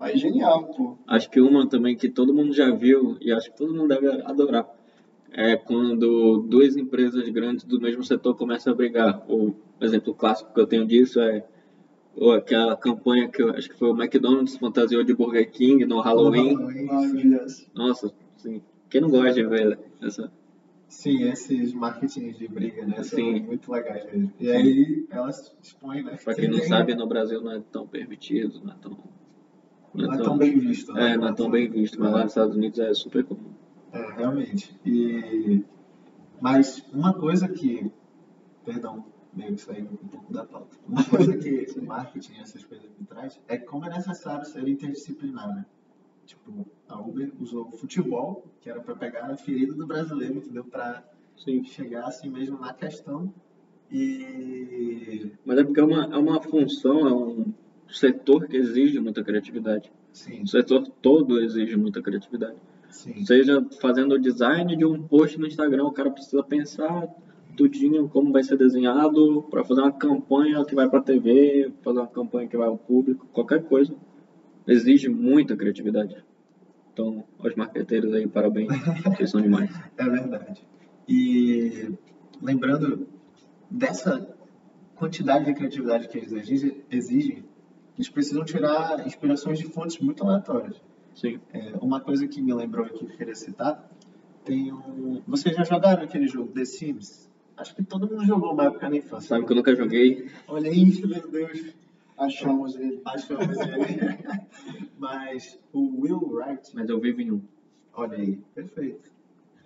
Mas 0.00 0.19
genial, 0.19 0.64
pô. 0.64 0.97
Acho 1.07 1.28
que 1.30 1.38
uma 1.42 1.69
também 1.69 1.95
que 1.95 2.09
todo 2.09 2.33
mundo 2.33 2.54
já 2.54 2.71
viu 2.75 3.19
e 3.21 3.30
acho 3.30 3.50
que 3.50 3.57
todo 3.59 3.75
mundo 3.75 3.88
deve 3.88 4.09
adorar 4.23 4.66
é 5.30 5.54
quando 5.57 6.38
duas 6.49 6.75
empresas 6.75 7.28
grandes 7.28 7.64
do 7.66 7.78
mesmo 7.78 8.02
setor 8.02 8.35
começam 8.35 8.73
a 8.73 8.76
brigar. 8.76 9.23
O 9.28 9.54
exemplo 9.78 10.14
clássico 10.14 10.54
que 10.54 10.59
eu 10.61 10.66
tenho 10.66 10.87
disso 10.87 11.21
é 11.21 11.45
ou 12.16 12.33
aquela 12.33 12.75
campanha 12.75 13.28
que 13.28 13.42
eu 13.42 13.50
acho 13.50 13.69
que 13.69 13.76
foi 13.76 13.90
o 13.90 13.95
McDonald's 13.97 14.57
fantasiou 14.57 15.04
de 15.04 15.14
Burger 15.14 15.49
King 15.50 15.85
no 15.85 16.00
Halloween. 16.00 16.54
Maravilhoso. 16.87 17.66
Nossa, 17.75 18.12
assim, 18.37 18.62
quem 18.88 19.02
não 19.02 19.11
gosta 19.11 19.35
de 19.35 19.45
ver 19.45 19.78
essa? 20.00 20.33
Sim, 20.88 21.23
esses 21.25 21.73
marketings 21.73 22.37
de 22.37 22.49
briga, 22.49 22.85
né? 22.85 22.97
São 22.97 23.19
Sim. 23.19 23.40
muito 23.40 23.71
legais 23.71 24.04
mesmo. 24.07 24.33
E 24.40 24.50
aí 24.50 25.07
elas 25.11 25.54
expõem, 25.62 26.02
né? 26.02 26.19
Pra 26.25 26.35
quem 26.35 26.49
não 26.49 26.59
tem- 26.59 26.66
sabe, 26.69 26.95
no 26.95 27.07
Brasil 27.07 27.40
não 27.42 27.52
é 27.52 27.62
tão 27.71 27.87
permitido, 27.87 28.61
não 28.64 28.73
é 28.73 28.76
tão. 28.80 28.99
Não 29.94 30.12
é 30.12 30.18
tão 30.18 30.38
bem 30.38 30.59
visto. 30.59 30.92
né? 30.92 31.12
É, 31.12 31.16
não 31.16 31.28
é 31.28 31.32
tão 31.35 31.50
bem 31.50 31.68
visto, 31.68 32.00
mas 32.00 32.12
lá 32.12 32.23
nos 32.23 32.32
Estados 32.32 32.56
Unidos 32.56 32.78
é 32.78 32.94
super 32.94 33.25
comum. 33.25 33.52
É, 33.92 34.12
realmente. 34.12 34.78
E... 34.85 35.64
Mas 36.40 36.85
uma 36.92 37.12
coisa 37.12 37.49
que. 37.49 37.90
Perdão, 38.64 39.04
meio 39.32 39.54
que 39.54 39.61
saiu 39.61 39.87
um 39.87 40.09
pouco 40.09 40.32
da 40.32 40.44
pauta. 40.44 40.76
Uma 40.87 41.04
coisa 41.04 41.37
que 41.37 41.66
o 41.76 41.85
marketing 41.85 42.35
e 42.35 42.40
essas 42.40 42.64
coisas 42.64 42.88
me 42.99 43.06
traz 43.06 43.40
é 43.49 43.56
como 43.56 43.85
é 43.85 43.90
necessário 43.90 44.44
ser 44.44 44.66
interdisciplinar, 44.68 45.49
né? 45.49 45.66
Tipo, 46.25 46.66
a 46.88 47.00
Uber 47.00 47.32
usou 47.40 47.66
o 47.68 47.73
futebol, 47.73 48.44
que 48.61 48.70
era 48.70 48.80
para 48.80 48.94
pegar 48.94 49.26
a 49.26 49.37
ferida 49.37 49.75
do 49.75 49.87
brasileiro, 49.87 50.37
entendeu? 50.37 50.64
Para 50.64 51.02
chegar 51.64 52.04
assim 52.04 52.28
mesmo 52.30 52.59
na 52.59 52.73
questão. 52.73 53.32
E. 53.90 55.32
Mas 55.44 55.59
é 55.59 55.64
porque 55.64 55.80
é 55.80 55.85
uma, 55.85 56.04
é 56.04 56.16
uma 56.16 56.40
função, 56.40 57.09
é 57.09 57.12
um 57.12 57.52
setor 57.94 58.47
que 58.47 58.56
exige 58.56 58.99
muita 59.00 59.23
criatividade. 59.23 59.90
Sim, 60.12 60.42
O 60.42 60.47
setor 60.47 60.87
todo 61.00 61.40
exige 61.40 61.76
muita 61.76 62.02
criatividade. 62.02 62.56
sim. 62.88 63.25
Seja 63.25 63.64
fazendo 63.80 64.14
o 64.14 64.18
design 64.18 64.76
de 64.76 64.85
um 64.85 65.02
post 65.02 65.38
no 65.38 65.47
Instagram, 65.47 65.85
o 65.85 65.92
cara 65.92 66.11
precisa 66.11 66.42
pensar 66.42 67.09
tudinho 67.56 68.09
como 68.09 68.32
vai 68.32 68.42
ser 68.42 68.56
desenhado 68.56 69.42
para 69.50 69.64
fazer 69.64 69.80
uma 69.82 69.92
campanha 69.92 70.64
que 70.64 70.75
vai 70.75 70.88
para 70.88 71.00
TV, 71.02 71.73
fazer 71.82 71.99
uma 71.99 72.06
campanha 72.09 72.49
que 72.49 72.56
vai 72.56 72.68
ao 72.68 72.78
público, 72.78 73.26
qualquer 73.32 73.62
coisa. 73.64 73.94
Exige 74.66 75.09
muita 75.09 75.56
criatividade. 75.56 76.16
Então, 76.92 77.25
aos 77.38 77.54
marqueteiros 77.54 78.12
aí, 78.14 78.26
parabéns, 78.26 78.68
vocês 79.04 79.30
são 79.30 79.40
demais. 79.40 79.70
É 79.97 80.04
verdade. 80.04 80.62
E 81.09 81.90
lembrando 82.42 83.06
dessa 83.70 84.28
quantidade 84.97 85.44
de 85.47 85.54
criatividade 85.54 86.09
que 86.09 86.18
eles 86.18 86.32
exigem, 86.32 86.82
exigem 86.90 87.44
eles 88.00 88.09
precisam 88.09 88.42
tirar 88.47 89.07
inspirações 89.07 89.59
de 89.59 89.66
fontes 89.66 89.99
muito 89.99 90.25
aleatórias. 90.25 90.80
Sim, 91.14 91.38
É, 91.52 91.75
uma 91.83 92.00
coisa 92.00 92.26
que 92.26 92.40
me 92.40 92.54
lembrou 92.54 92.87
aqui 92.87 93.04
que 93.04 93.12
eu 93.12 93.16
queria 93.19 93.35
citar, 93.35 93.90
tem 94.42 94.73
um... 94.73 95.21
Vocês 95.26 95.54
já 95.54 95.64
jogaram 95.64 96.02
aquele 96.02 96.26
jogo 96.26 96.50
The 96.50 96.64
Sims? 96.64 97.28
Acho 97.59 97.75
que 97.75 97.83
todo 97.85 98.09
mundo 98.09 98.25
jogou 98.25 98.54
uma 98.54 98.64
época 98.64 98.88
na 98.88 98.97
infância. 98.97 99.28
Sabe 99.28 99.45
que 99.45 99.52
eu 99.52 99.57
nunca 99.57 99.76
joguei? 99.76 100.30
Olha 100.49 100.71
isso, 100.71 101.07
meu 101.07 101.30
Deus. 101.30 101.75
Achamos 102.16 102.75
ele. 102.75 103.02
Achamos 103.04 103.59
ele. 103.59 103.99
Mas 104.99 105.59
o 105.71 106.00
Will 106.00 106.26
Wright, 106.26 106.75
Mas 106.75 106.88
eu 106.88 106.99
vivo 106.99 107.21
em 107.21 107.33
um. 107.33 107.42
olha 107.92 108.16
aí, 108.16 108.38
perfeito. 108.54 109.12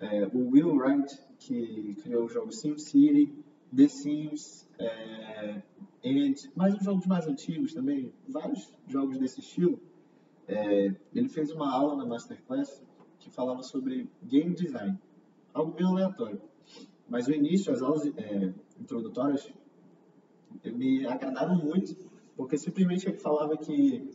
É, 0.01 0.27
o 0.33 0.49
Will 0.49 0.75
Wright, 0.75 1.17
que 1.39 1.95
criou 2.03 2.25
o 2.25 2.29
jogo 2.29 2.51
SimCity, 2.51 3.33
The 3.73 3.87
Sims, 3.87 4.67
é, 4.77 5.61
and 6.05 6.35
mais 6.55 6.75
os 6.75 6.83
jogos 6.83 7.05
mais 7.07 7.27
antigos 7.27 7.73
também, 7.73 8.13
vários 8.27 8.71
jogos 8.87 9.17
desse 9.17 9.39
estilo. 9.39 9.79
É, 10.47 10.93
ele 11.13 11.27
fez 11.27 11.51
uma 11.51 11.73
aula 11.73 11.95
na 11.95 12.05
Masterclass 12.05 12.83
que 13.19 13.29
falava 13.31 13.63
sobre 13.63 14.07
game 14.21 14.53
design, 14.53 14.99
algo 15.53 15.71
bem 15.71 15.85
aleatório. 15.85 16.39
Mas 17.09 17.27
o 17.27 17.31
início, 17.31 17.73
as 17.73 17.81
aulas 17.81 18.05
é, 18.05 18.53
introdutórias, 18.79 19.51
me 20.63 21.05
agradaram 21.07 21.55
muito, 21.55 21.95
porque 22.37 22.57
simplesmente 22.57 23.07
ele 23.07 23.17
falava 23.17 23.57
que 23.57 24.07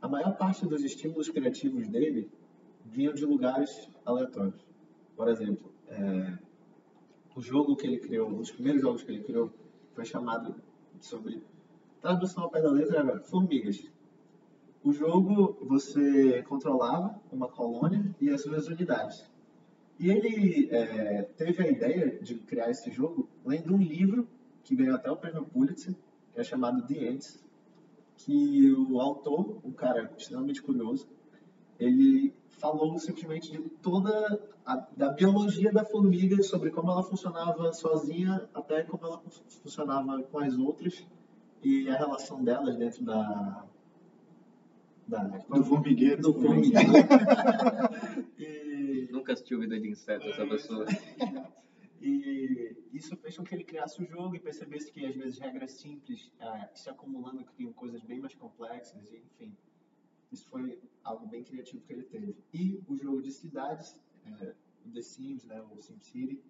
a 0.00 0.08
maior 0.08 0.36
parte 0.36 0.66
dos 0.66 0.82
estímulos 0.82 1.28
criativos 1.28 1.88
dele 1.88 2.28
vinham 2.84 3.14
de 3.14 3.24
lugares 3.24 3.88
aleatórios. 4.04 4.66
Por 5.16 5.28
exemplo, 5.28 5.70
é, 5.88 6.38
o 7.34 7.40
jogo 7.40 7.76
que 7.76 7.86
ele 7.86 7.98
criou, 7.98 8.28
um 8.28 8.38
dos 8.38 8.50
primeiros 8.50 8.82
jogos 8.82 9.02
que 9.02 9.12
ele 9.12 9.22
criou, 9.22 9.52
foi 9.96 10.04
chamado 10.04 10.54
sobre 11.00 11.42
tradução 12.02 12.44
ao 12.44 12.50
pé 12.50 12.60
da 12.60 12.70
letra 12.70 12.98
era 12.98 13.20
Formigas. 13.20 13.90
O 14.84 14.92
jogo 14.92 15.58
você 15.62 16.42
controlava 16.42 17.18
uma 17.32 17.48
colônia 17.48 18.14
e 18.20 18.28
as 18.28 18.42
suas 18.42 18.68
unidades. 18.68 19.28
E 19.98 20.10
ele 20.10 20.68
é, 20.70 21.22
teve 21.22 21.64
a 21.64 21.68
ideia 21.68 22.18
de 22.20 22.34
criar 22.34 22.70
esse 22.70 22.90
jogo 22.90 23.26
lendo 23.44 23.74
um 23.74 23.78
livro 23.78 24.28
que 24.62 24.76
ganhou 24.76 24.94
até 24.94 25.10
o 25.10 25.16
prêmio 25.16 25.46
Pulitzer, 25.46 25.94
que 26.32 26.40
é 26.40 26.44
chamado 26.44 26.86
The 26.86 27.08
Ants, 27.08 27.42
que 28.18 28.70
o 28.72 29.00
autor, 29.00 29.58
um 29.64 29.72
cara 29.72 30.12
extremamente 30.16 30.62
curioso, 30.62 31.08
ele 31.78 32.34
falou 32.50 32.98
simplesmente 32.98 33.52
de 33.52 33.58
toda 33.82 34.40
a 34.64 34.76
da 34.96 35.10
biologia 35.10 35.70
da 35.72 35.84
formiga, 35.84 36.42
sobre 36.42 36.70
como 36.70 36.90
ela 36.90 37.02
funcionava 37.02 37.72
sozinha 37.72 38.48
até 38.54 38.82
como 38.82 39.04
ela 39.06 39.18
fun- 39.18 39.30
funcionava 39.62 40.22
com 40.22 40.38
as 40.38 40.56
outras 40.56 41.06
e 41.62 41.88
a 41.88 41.96
relação 41.96 42.42
delas 42.42 42.76
dentro 42.76 43.04
da 43.04 43.64
da 45.06 45.18
Do 45.22 45.62
formigueiro. 45.64 46.20
do 46.20 46.34
formigueiro. 46.34 46.92
e, 48.38 49.08
Nunca 49.12 49.32
assistiu 49.34 49.60
vida 49.60 49.78
de 49.78 49.88
inseto 49.88 50.26
essa 50.28 50.44
pessoa. 50.46 50.84
e 52.02 52.76
isso 52.92 53.16
fez 53.16 53.36
com 53.36 53.44
que 53.44 53.54
ele 53.54 53.64
criasse 53.64 54.02
o 54.02 54.06
jogo 54.06 54.34
e 54.34 54.40
percebesse 54.40 54.90
que 54.92 55.06
às 55.06 55.14
vezes 55.14 55.38
regras 55.38 55.72
simples 55.72 56.30
ah, 56.40 56.68
se 56.74 56.90
acumulando 56.90 57.44
criam 57.44 57.72
coisas 57.72 58.02
bem 58.02 58.18
mais 58.20 58.34
complexas 58.34 59.00
e 59.12 59.16
enfim 59.18 59.56
isso 60.32 60.48
foi 60.48 60.80
algo 61.02 61.26
bem 61.26 61.42
criativo 61.44 61.82
que 61.84 61.92
ele 61.92 62.04
teve 62.04 62.36
e 62.52 62.82
o 62.88 62.96
jogo 62.96 63.22
de 63.22 63.30
cidades 63.30 63.98
é, 64.24 64.54
o 64.84 64.90
The 64.90 65.02
Sims 65.02 65.44
né 65.44 65.60
o 65.62 65.80
SimCity 65.80 66.42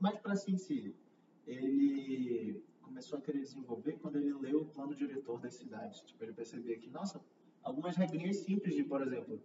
mais 0.00 0.18
para 0.18 0.36
SimCity 0.36 0.94
ele 1.46 2.62
começou 2.82 3.18
a 3.18 3.22
querer 3.22 3.40
desenvolver 3.40 3.92
quando 3.94 4.16
ele 4.16 4.32
leu 4.32 4.62
o 4.62 4.66
plano 4.66 4.94
diretor 4.94 5.40
das 5.40 5.54
cidades 5.54 6.00
tipo 6.00 6.22
ele 6.24 6.32
percebia 6.32 6.78
que 6.78 6.88
nossa 6.90 7.20
algumas 7.62 7.96
regrinhas 7.96 8.38
simples 8.38 8.74
de 8.74 8.84
por 8.84 9.02
exemplo 9.02 9.40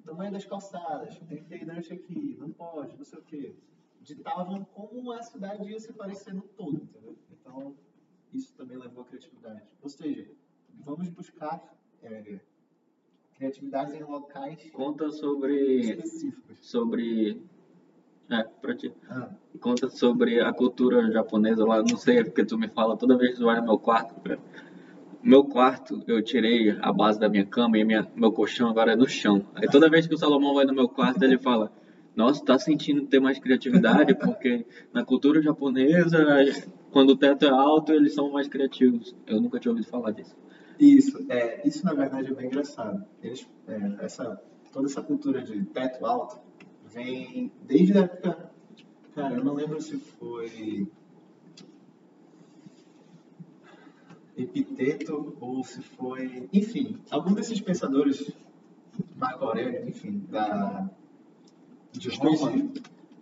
o 0.00 0.02
tamanho 0.02 0.32
das 0.32 0.44
calçadas, 0.44 1.18
tem 1.20 1.38
que 1.38 1.44
ter 1.44 1.62
hidrante 1.62 1.92
aqui, 1.92 2.36
não 2.38 2.50
pode, 2.50 2.96
não 2.96 3.04
sei 3.04 3.18
o 3.18 3.22
quê. 3.22 3.54
Ditavam 4.00 4.64
como 4.64 5.12
a 5.12 5.22
cidade 5.22 5.70
ia 5.70 5.78
se 5.78 5.92
parecer 5.92 6.32
no 6.32 6.42
todo, 6.42 6.82
entendeu? 6.82 7.16
Então, 7.30 7.76
isso 8.32 8.54
também 8.54 8.78
levou 8.78 9.02
à 9.02 9.06
criatividade. 9.06 9.62
Ou 9.82 9.90
seja, 9.90 10.30
vamos 10.70 11.10
buscar 11.10 11.76
é, 12.02 12.40
criatividades 13.40 13.94
em 13.94 14.02
locais 14.02 14.70
Conta 14.70 15.10
sobre. 15.10 15.80
específicos. 15.80 16.56
sobre. 16.60 17.40
É, 18.28 18.44
pra 18.60 18.74
ti. 18.76 18.92
Ah, 19.08 19.30
Conta 19.58 19.88
sobre 19.88 20.40
a 20.40 20.52
cultura 20.52 21.10
japonesa 21.10 21.64
lá. 21.64 21.78
Não 21.82 21.96
sei, 21.96 22.18
é 22.18 22.24
porque 22.24 22.44
tu 22.44 22.58
me 22.58 22.68
fala 22.68 22.96
toda 22.96 23.16
vez 23.16 23.32
que 23.32 23.38
tu 23.38 23.46
vai 23.46 23.58
no 23.58 23.66
meu 23.66 23.78
quarto. 23.78 24.14
cara. 24.20 24.38
Meu 25.22 25.44
quarto, 25.44 26.02
eu 26.06 26.22
tirei 26.22 26.70
a 26.80 26.92
base 26.92 27.18
da 27.18 27.28
minha 27.28 27.44
cama 27.44 27.76
e 27.78 27.84
minha, 27.84 28.06
meu 28.14 28.30
colchão 28.30 28.68
agora 28.68 28.92
é 28.92 28.96
no 28.96 29.08
chão. 29.08 29.44
Aí 29.54 29.68
toda 29.68 29.90
vez 29.90 30.06
que 30.06 30.14
o 30.14 30.18
Salomão 30.18 30.54
vai 30.54 30.64
no 30.64 30.74
meu 30.74 30.88
quarto, 30.88 31.22
ele 31.22 31.38
fala: 31.38 31.72
Nossa, 32.14 32.44
tá 32.44 32.58
sentindo 32.58 33.06
ter 33.06 33.20
mais 33.20 33.38
criatividade? 33.38 34.14
Porque 34.14 34.64
na 34.92 35.04
cultura 35.04 35.42
japonesa, 35.42 36.24
quando 36.90 37.10
o 37.10 37.16
teto 37.16 37.46
é 37.46 37.50
alto, 37.50 37.92
eles 37.92 38.14
são 38.14 38.30
mais 38.30 38.48
criativos. 38.48 39.14
Eu 39.26 39.40
nunca 39.40 39.58
tinha 39.58 39.72
ouvido 39.72 39.88
falar 39.88 40.10
disso. 40.12 40.36
Isso, 40.80 41.26
é, 41.28 41.66
isso 41.68 41.84
na 41.84 41.92
verdade 41.92 42.28
é 42.32 42.34
bem 42.34 42.46
engraçado. 42.46 43.04
Eles, 43.22 43.46
é, 43.68 44.04
essa, 44.04 44.42
toda 44.72 44.86
essa 44.86 45.02
cultura 45.02 45.42
de 45.42 45.62
teto 45.66 46.06
alto 46.06 46.40
vem 46.86 47.52
desde 47.62 47.98
a 47.98 48.02
época. 48.02 48.50
Cara, 49.14 49.34
eu 49.36 49.44
não 49.44 49.54
lembro 49.54 49.80
se 49.80 49.98
foi 49.98 50.88
Epiteto 54.36 55.36
ou 55.38 55.62
se 55.62 55.82
foi. 55.82 56.48
Enfim, 56.50 56.98
algum 57.10 57.34
desses 57.34 57.60
pensadores, 57.60 58.32
Marco 59.16 59.44
Aurélio, 59.44 59.86
enfim, 59.86 60.24
da. 60.30 60.88
de 61.92 62.08
Roma. 62.16 62.52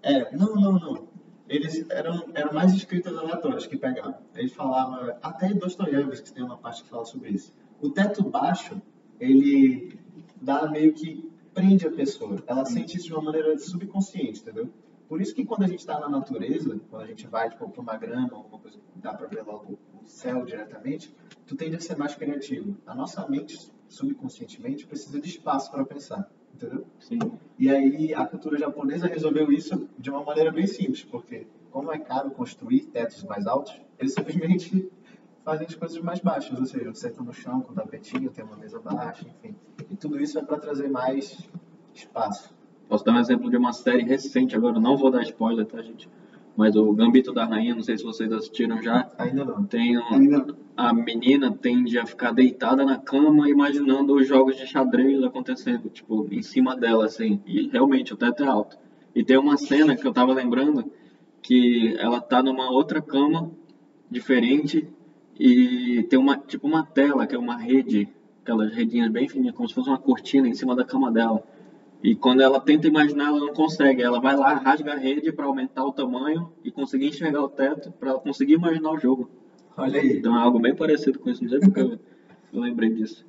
É, 0.03 0.37
não, 0.37 0.55
não, 0.55 0.73
não. 0.73 1.08
Eles 1.49 1.89
eram, 1.91 2.27
eram 2.35 2.53
mais 2.53 2.75
escritas 2.75 3.17
aleatórias 3.17 3.67
que 3.67 3.77
pegavam. 3.77 4.17
Ele 4.35 4.49
falava, 4.49 5.19
até 5.23 5.53
Dostoiévski 5.55 6.33
tem 6.33 6.45
uma 6.45 6.59
parte 6.59 6.83
que 6.83 6.89
fala 6.89 7.05
sobre 7.05 7.31
isso. 7.31 7.55
O 7.81 7.91
teto 7.91 8.23
baixo, 8.23 8.81
ele 9.19 9.99
dá 10.41 10.69
meio 10.69 10.93
que 10.93 11.31
prende 11.55 11.87
a 11.87 11.91
pessoa. 11.91 12.43
Ela 12.47 12.65
sente 12.65 12.97
isso 12.97 13.07
de 13.07 13.15
uma 13.15 13.23
maneira 13.23 13.59
subconsciente, 13.59 14.41
entendeu? 14.41 14.71
Por 15.09 15.23
isso 15.23 15.35
que 15.35 15.45
quando 15.45 15.63
a 15.63 15.67
gente 15.67 15.81
está 15.81 15.99
na 15.99 16.09
natureza, 16.09 16.79
quando 16.91 17.03
a 17.03 17.07
gente 17.07 17.27
vai 17.27 17.49
tipo, 17.49 17.69
para 17.69 17.81
uma 17.81 17.97
grama, 17.97 18.29
alguma 18.33 18.59
coisa 18.59 18.77
que 18.77 18.99
dá 19.01 19.15
para 19.15 19.27
ver 19.27 19.43
logo 19.43 19.79
o 19.95 20.07
céu 20.07 20.45
diretamente, 20.45 21.15
tu 21.47 21.57
tende 21.57 21.77
a 21.77 21.81
ser 21.81 21.97
mais 21.97 22.15
criativo. 22.15 22.77
A 22.87 22.95
nossa 22.95 23.27
mente, 23.27 23.73
subconscientemente, 23.89 24.87
precisa 24.87 25.19
de 25.19 25.29
espaço 25.29 25.71
para 25.71 25.83
pensar, 25.85 26.31
entendeu? 26.55 26.87
Sim. 26.99 27.19
E 27.59 27.71
aí 27.71 28.15
a 28.15 28.25
cultura 28.25 28.59
japonesa 28.59 29.07
resolveu 29.07 29.51
isso 29.51 29.89
de 29.99 30.11
uma 30.11 30.23
maneira 30.23 30.51
bem 30.51 30.67
simples, 30.67 31.05
porque 31.05 31.47
como 31.71 31.93
é 31.93 31.99
caro 31.99 32.31
construir 32.31 32.87
tetos 32.87 33.25
mais 33.25 33.47
altos, 33.47 33.81
eles 33.99 34.15
simplesmente 34.15 34.91
fazem 35.45 35.67
as 35.67 35.75
coisas 35.75 35.99
mais 36.01 36.21
baixas, 36.21 36.59
ou 36.59 36.67
seja, 36.67 36.93
sentam 36.95 37.25
no 37.25 37.33
chão 37.33 37.61
com 37.61 37.73
um 37.73 37.75
tapetinho, 37.75 38.31
tem 38.31 38.45
uma 38.45 38.57
mesa 38.57 38.79
baixa, 38.79 39.27
enfim. 39.27 39.55
E 39.91 39.97
tudo 39.97 40.21
isso 40.21 40.39
é 40.39 40.43
para 40.43 40.59
trazer 40.59 40.89
mais 40.89 41.49
espaço. 41.95 42.55
Posso 42.89 43.05
dar 43.05 43.13
um 43.13 43.21
exemplo 43.21 43.51
de 43.51 43.57
uma 43.57 43.73
série 43.73 44.03
recente 44.03 44.57
agora, 44.57 44.81
não 44.81 44.97
vou 44.97 45.11
dar 45.11 45.23
spoiler, 45.23 45.67
tá, 45.67 45.83
gente? 45.83 46.09
Mas 46.59 46.75
o 46.75 46.93
Gambito 46.93 47.33
da 47.33 47.45
Rainha, 47.45 47.73
não 47.73 47.85
sei 47.85 47.97
se 47.97 48.03
vocês 48.03 48.33
assistiram 48.33 48.83
já. 48.83 49.09
Ainda 49.17 49.45
não. 49.45 49.65
Tem 49.65 49.97
um, 49.97 50.13
Ainda 50.13 50.57
a 50.77 50.93
menina 50.93 51.53
tende 51.53 51.97
a 51.97 52.05
ficar 52.05 52.33
deitada 52.33 52.85
na 52.85 52.99
cama 52.99 53.49
imaginando 53.49 54.17
os 54.17 54.27
jogos 54.27 54.57
de 54.57 54.67
xadrez 54.67 55.23
acontecendo, 55.23 55.89
tipo, 55.89 56.27
em 56.33 56.43
cima 56.43 56.77
dela, 56.77 57.05
assim. 57.05 57.41
E 57.47 57.69
realmente 57.69 58.13
o 58.13 58.17
teto 58.17 58.43
é 58.43 58.49
alto. 58.49 58.77
E 59.15 59.23
tem 59.23 59.39
uma 59.39 59.57
cena 59.57 59.95
que 59.95 60.05
eu 60.05 60.13
tava 60.13 60.35
lembrando 60.35 60.91
que 61.41 61.95
ela 61.97 62.21
tá 62.21 62.43
numa 62.43 62.73
outra 62.73 63.01
cama 63.01 63.53
diferente 64.11 64.85
e 65.39 66.05
tem 66.11 66.19
uma, 66.19 66.37
tipo, 66.37 66.67
uma 66.67 66.85
tela, 66.85 67.25
que 67.25 67.37
é 67.37 67.39
uma 67.39 67.57
rede, 67.57 68.09
aquelas 68.43 68.75
redinhas 68.75 69.13
bem 69.13 69.29
fininhas, 69.29 69.55
como 69.55 69.69
se 69.69 69.75
fosse 69.77 69.91
uma 69.91 69.99
cortina 69.99 70.49
em 70.49 70.55
cima 70.55 70.75
da 70.75 70.85
cama 70.85 71.13
dela. 71.13 71.41
E 72.03 72.15
quando 72.15 72.41
ela 72.41 72.61
tenta 72.61 72.87
imaginar, 72.87 73.29
ela 73.29 73.41
não 73.41 73.53
consegue. 73.53 74.03
Ela 74.03 74.21
vai 74.21 74.37
lá, 74.37 74.55
rasga 74.55 74.93
a 74.93 74.97
rede 74.97 75.33
para 75.33 75.47
aumentar 75.47 75.85
o 75.85 75.93
tamanho 75.93 76.53
e 76.63 76.71
conseguir 76.71 77.09
enxergar 77.09 77.43
o 77.43 77.49
teto, 77.49 77.91
para 77.93 78.11
ela 78.11 78.21
conseguir 78.21 78.55
imaginar 78.55 78.93
o 78.93 78.99
jogo. 78.99 79.29
Olha 79.77 80.01
aí. 80.01 80.19
Então 80.19 80.37
é 80.37 80.41
algo 80.41 80.61
bem 80.61 80.75
parecido 80.75 81.19
com 81.19 81.31
isso, 81.31 81.43
não 81.43 81.51
sei 81.51 81.61
porque 81.61 81.81
eu, 81.81 81.99
eu 82.53 82.61
lembrei 82.61 82.91
disso. 82.91 83.27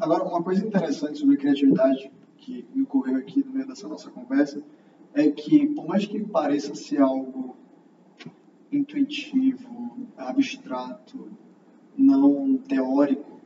Agora, 0.00 0.24
uma 0.24 0.42
coisa 0.42 0.66
interessante 0.66 1.18
sobre 1.18 1.36
criatividade 1.36 2.10
que 2.36 2.66
me 2.74 2.82
ocorreu 2.82 3.16
aqui 3.16 3.44
no 3.44 3.52
meio 3.52 3.66
dessa 3.66 3.86
nossa 3.88 4.10
conversa 4.10 4.62
é 5.14 5.28
que, 5.30 5.66
por 5.68 5.86
mais 5.86 6.06
que 6.06 6.20
pareça 6.20 6.74
ser 6.74 7.00
algo 7.00 7.56
intuitivo, 8.72 10.08
abstrato, 10.16 11.28
não 11.96 12.56
teórico, 12.56 13.40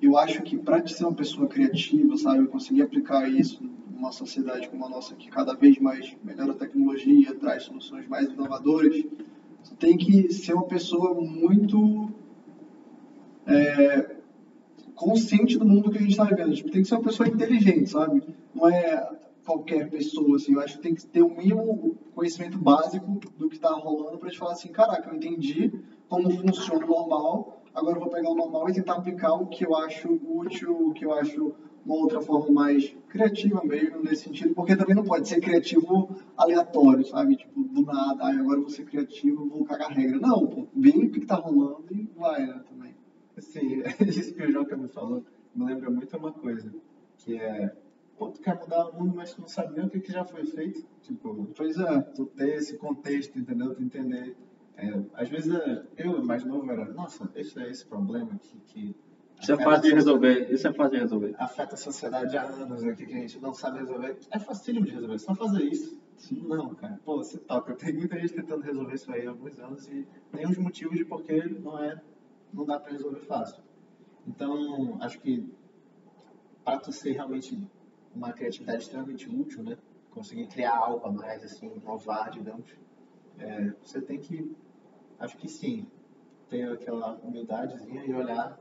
eu 0.00 0.16
acho 0.16 0.42
que 0.42 0.56
para 0.56 0.86
ser 0.86 1.04
uma 1.04 1.14
pessoa 1.14 1.46
criativa, 1.46 2.16
sabe, 2.16 2.46
conseguir 2.48 2.82
aplicar 2.82 3.28
isso 3.28 3.77
numa 3.98 4.12
sociedade 4.12 4.68
como 4.68 4.86
a 4.86 4.88
nossa, 4.88 5.16
que 5.16 5.28
cada 5.28 5.54
vez 5.54 5.76
mais 5.78 6.16
melhora 6.22 6.52
a 6.52 6.56
tecnologia, 6.56 7.34
traz 7.34 7.64
soluções 7.64 8.06
mais 8.06 8.28
inovadoras, 8.28 9.04
você 9.62 9.74
tem 9.74 9.96
que 9.96 10.32
ser 10.32 10.54
uma 10.54 10.66
pessoa 10.66 11.20
muito 11.20 12.08
é, 13.44 14.16
consciente 14.94 15.58
do 15.58 15.66
mundo 15.66 15.90
que 15.90 15.98
a 15.98 16.00
gente 16.00 16.12
está 16.12 16.24
vivendo. 16.24 16.54
Tipo, 16.54 16.70
tem 16.70 16.82
que 16.82 16.88
ser 16.88 16.94
uma 16.94 17.02
pessoa 17.02 17.28
inteligente, 17.28 17.90
sabe? 17.90 18.22
Não 18.54 18.68
é 18.68 19.18
qualquer 19.44 19.90
pessoa, 19.90 20.36
assim, 20.36 20.52
eu 20.52 20.60
acho 20.60 20.76
que 20.76 20.82
tem 20.82 20.94
que 20.94 21.04
ter 21.06 21.22
o 21.22 21.30
mínimo 21.30 21.96
conhecimento 22.14 22.58
básico 22.58 23.18
do 23.36 23.48
que 23.48 23.56
está 23.56 23.70
rolando 23.70 24.18
para 24.18 24.30
te 24.30 24.38
falar 24.38 24.52
assim, 24.52 24.68
caraca, 24.68 25.08
eu 25.08 25.16
entendi 25.16 25.72
como 26.08 26.30
funciona 26.30 26.84
o 26.84 26.88
normal, 26.88 27.62
agora 27.74 27.96
eu 27.96 28.00
vou 28.00 28.10
pegar 28.10 28.30
o 28.30 28.34
normal 28.34 28.68
e 28.68 28.74
tentar 28.74 28.94
aplicar 28.94 29.34
o 29.34 29.46
que 29.46 29.64
eu 29.64 29.74
acho 29.74 30.20
útil, 30.24 30.88
o 30.88 30.92
que 30.92 31.04
eu 31.04 31.12
acho 31.14 31.54
uma 31.84 31.94
outra 31.94 32.20
forma 32.20 32.50
mais 32.50 32.94
criativa 33.08 33.62
mesmo, 33.64 34.02
nesse 34.02 34.24
sentido, 34.24 34.54
porque 34.54 34.76
também 34.76 34.94
não 34.94 35.04
pode 35.04 35.28
ser 35.28 35.40
criativo 35.40 36.14
aleatório, 36.36 37.04
sabe? 37.04 37.36
Tipo, 37.36 37.62
do 37.62 37.82
nada, 37.82 38.24
ah, 38.24 38.38
agora 38.38 38.60
vou 38.60 38.68
ser 38.68 38.84
criativo, 38.84 39.48
vou 39.48 39.64
cagar 39.64 39.90
regra. 39.92 40.18
Não, 40.18 40.46
pô, 40.46 40.66
vem 40.74 41.06
o 41.06 41.10
que 41.10 41.20
está 41.20 41.36
rolando 41.36 41.86
e 41.90 42.08
vai, 42.16 42.46
né, 42.46 42.62
também. 42.68 42.94
Sim, 43.38 43.82
isso 44.06 44.34
que 44.34 44.42
o 44.42 44.52
Joca 44.52 44.76
me 44.76 44.88
falou 44.88 45.24
me 45.54 45.64
lembra 45.64 45.90
muito 45.90 46.16
uma 46.16 46.32
coisa, 46.32 46.72
que 47.16 47.36
é 47.36 47.74
pô, 48.18 48.30
tu 48.30 48.40
quer 48.40 48.58
mudar 48.58 48.88
o 48.88 48.98
mundo, 48.98 49.14
mas 49.16 49.32
tu 49.32 49.40
não 49.40 49.48
sabe 49.48 49.76
nem 49.76 49.86
o 49.86 49.90
que, 49.90 50.00
que 50.00 50.12
já 50.12 50.24
foi 50.24 50.44
feito. 50.44 50.84
Tipo, 51.02 51.48
pois 51.56 51.78
é, 51.78 52.00
tu 52.00 52.26
ter 52.26 52.56
esse 52.56 52.76
contexto, 52.76 53.38
entendeu? 53.38 53.74
Tu 53.74 53.82
entender. 53.82 54.36
É, 54.76 55.00
às 55.14 55.28
vezes 55.28 55.52
eu, 55.96 56.22
mais 56.24 56.44
novo, 56.44 56.70
era, 56.70 56.84
nossa, 56.92 57.30
esse 57.34 57.58
é 57.58 57.70
esse 57.70 57.86
problema 57.86 58.38
que. 58.42 58.58
que 58.66 58.96
isso 59.40 59.52
é 59.52 59.56
fácil 59.56 59.82
de 59.82 59.94
resolver, 59.94 60.52
isso 60.52 60.66
é 60.66 60.72
fácil 60.72 60.92
de 60.92 60.98
resolver. 60.98 61.34
Afeta 61.38 61.74
a 61.74 61.78
sociedade 61.78 62.36
há 62.36 62.42
anos 62.42 62.84
aqui 62.84 63.06
que 63.06 63.14
a 63.14 63.20
gente 63.20 63.38
não 63.40 63.54
sabe 63.54 63.78
resolver. 63.78 64.18
É 64.30 64.38
fácil 64.38 64.82
de 64.82 64.90
resolver, 64.90 65.18
só 65.18 65.34
fazer 65.34 65.62
isso. 65.62 65.98
Sim. 66.16 66.42
Não, 66.48 66.74
cara, 66.74 67.00
pô, 67.04 67.18
você 67.18 67.38
toca. 67.38 67.74
Tem 67.74 67.92
muita 67.92 68.18
gente 68.18 68.34
tentando 68.34 68.62
resolver 68.62 68.94
isso 68.94 69.12
aí 69.12 69.26
há 69.26 69.30
alguns 69.30 69.58
anos 69.60 69.86
e 69.88 70.06
tem 70.32 70.46
uns 70.46 70.58
motivos 70.58 70.96
de 70.98 71.04
porque 71.04 71.44
não 71.44 71.78
é, 71.78 72.00
não 72.52 72.64
dá 72.64 72.78
para 72.78 72.92
resolver 72.92 73.20
fácil. 73.20 73.62
Então, 74.26 74.98
acho 75.00 75.20
que 75.20 75.48
para 76.64 76.78
tu 76.78 76.92
ser 76.92 77.12
realmente 77.12 77.56
uma 78.14 78.32
criatividade 78.32 78.82
extremamente 78.82 79.30
útil, 79.30 79.62
né? 79.62 79.78
Conseguir 80.10 80.48
criar 80.48 80.76
algo 80.76 81.06
a 81.06 81.12
mais, 81.12 81.44
assim, 81.44 81.70
inovar, 81.76 82.30
digamos. 82.30 82.66
É, 83.38 83.72
você 83.82 84.00
tem 84.00 84.18
que, 84.18 84.54
acho 85.20 85.36
que 85.36 85.48
sim, 85.48 85.86
ter 86.48 86.70
aquela 86.72 87.14
humildadezinha 87.22 88.04
e 88.04 88.12
olhar 88.12 88.58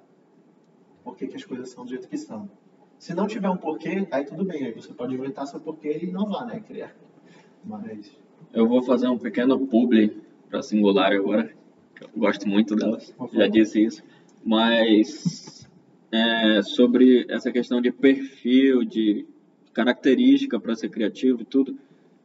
por 1.07 1.15
que, 1.15 1.25
que 1.25 1.37
as 1.37 1.45
coisas 1.45 1.69
são 1.69 1.85
do 1.85 1.89
jeito 1.89 2.09
que 2.09 2.17
são. 2.17 2.49
Se 2.99 3.13
não 3.13 3.27
tiver 3.27 3.49
um 3.49 3.55
porquê, 3.55 4.05
aí 4.11 4.25
tudo 4.25 4.43
bem, 4.43 4.65
aí 4.65 4.73
você 4.73 4.93
pode 4.93 5.15
inventar 5.15 5.47
seu 5.47 5.57
porquê 5.57 5.99
e 6.01 6.05
inovar, 6.05 6.45
né? 6.45 6.59
Criar. 6.59 6.93
Mas. 7.63 8.11
Eu 8.53 8.67
vou 8.67 8.83
fazer 8.83 9.07
um 9.07 9.17
pequeno 9.17 9.57
publi 9.67 10.21
para 10.49 10.61
Singular 10.61 11.13
agora. 11.13 11.49
Eu 12.01 12.09
gosto 12.17 12.45
muito 12.45 12.75
delas, 12.75 13.13
já 13.31 13.47
disse 13.47 13.85
isso. 13.85 14.03
Mas 14.43 15.65
é, 16.11 16.61
sobre 16.61 17.25
essa 17.29 17.53
questão 17.53 17.81
de 17.81 17.89
perfil, 17.89 18.83
de 18.83 19.25
característica 19.71 20.59
para 20.59 20.75
ser 20.75 20.89
criativo 20.89 21.41
e 21.41 21.45
tudo. 21.45 21.77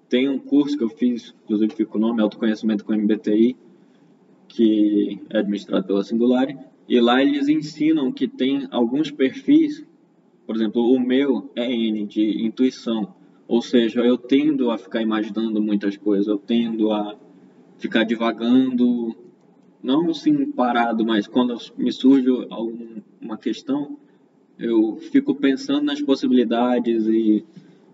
Tem 0.08 0.28
um 0.28 0.40
curso 0.40 0.76
que 0.76 0.82
eu 0.82 0.90
fiz, 0.90 1.32
inclusive 1.44 1.72
fica 1.72 1.96
o 1.96 2.00
nome, 2.00 2.20
Autoconhecimento 2.20 2.84
com 2.84 2.92
MBTI, 2.92 3.56
que 4.48 5.20
é 5.30 5.38
administrado 5.38 5.86
pela 5.86 6.02
Singular, 6.02 6.48
e 6.92 7.00
lá 7.00 7.22
eles 7.22 7.48
ensinam 7.48 8.12
que 8.12 8.28
tem 8.28 8.68
alguns 8.70 9.10
perfis, 9.10 9.82
por 10.46 10.54
exemplo, 10.54 10.92
o 10.92 11.00
meu 11.00 11.50
é 11.56 11.72
N, 11.72 12.04
de 12.04 12.44
intuição, 12.44 13.14
ou 13.48 13.62
seja, 13.62 14.02
eu 14.02 14.18
tendo 14.18 14.70
a 14.70 14.76
ficar 14.76 15.00
imaginando 15.00 15.62
muitas 15.62 15.96
coisas, 15.96 16.26
eu 16.26 16.36
tendo 16.36 16.92
a 16.92 17.16
ficar 17.78 18.04
divagando, 18.04 19.16
não 19.82 20.10
assim 20.10 20.52
parado, 20.52 21.02
mas 21.02 21.26
quando 21.26 21.56
me 21.78 21.90
surge 21.90 22.28
alguma 22.50 23.38
questão, 23.38 23.96
eu 24.58 24.96
fico 24.96 25.34
pensando 25.34 25.86
nas 25.86 26.02
possibilidades 26.02 27.06
e 27.06 27.42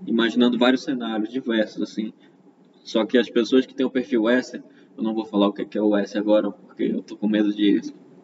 imaginando 0.09 0.59
vários 0.59 0.83
cenários 0.83 1.29
diversos, 1.29 1.81
assim. 1.81 2.13
Só 2.83 3.07
que 3.07 3.17
as 3.17 3.31
pessoas 3.31 3.65
que 3.65 3.77
têm 3.77 3.87
o 3.87 3.91
perfil 3.91 4.29
S, 4.29 4.61
eu 4.97 5.05
não 5.05 5.15
vou 5.15 5.25
falar 5.25 5.47
o 5.47 5.53
que 5.53 5.79
é 5.79 5.81
o 5.81 5.97
S 5.97 6.19
agora, 6.19 6.51
porque 6.51 6.83
eu 6.83 7.01
tô 7.01 7.17
com 7.17 7.29
medo 7.29 7.55
de 7.55 7.81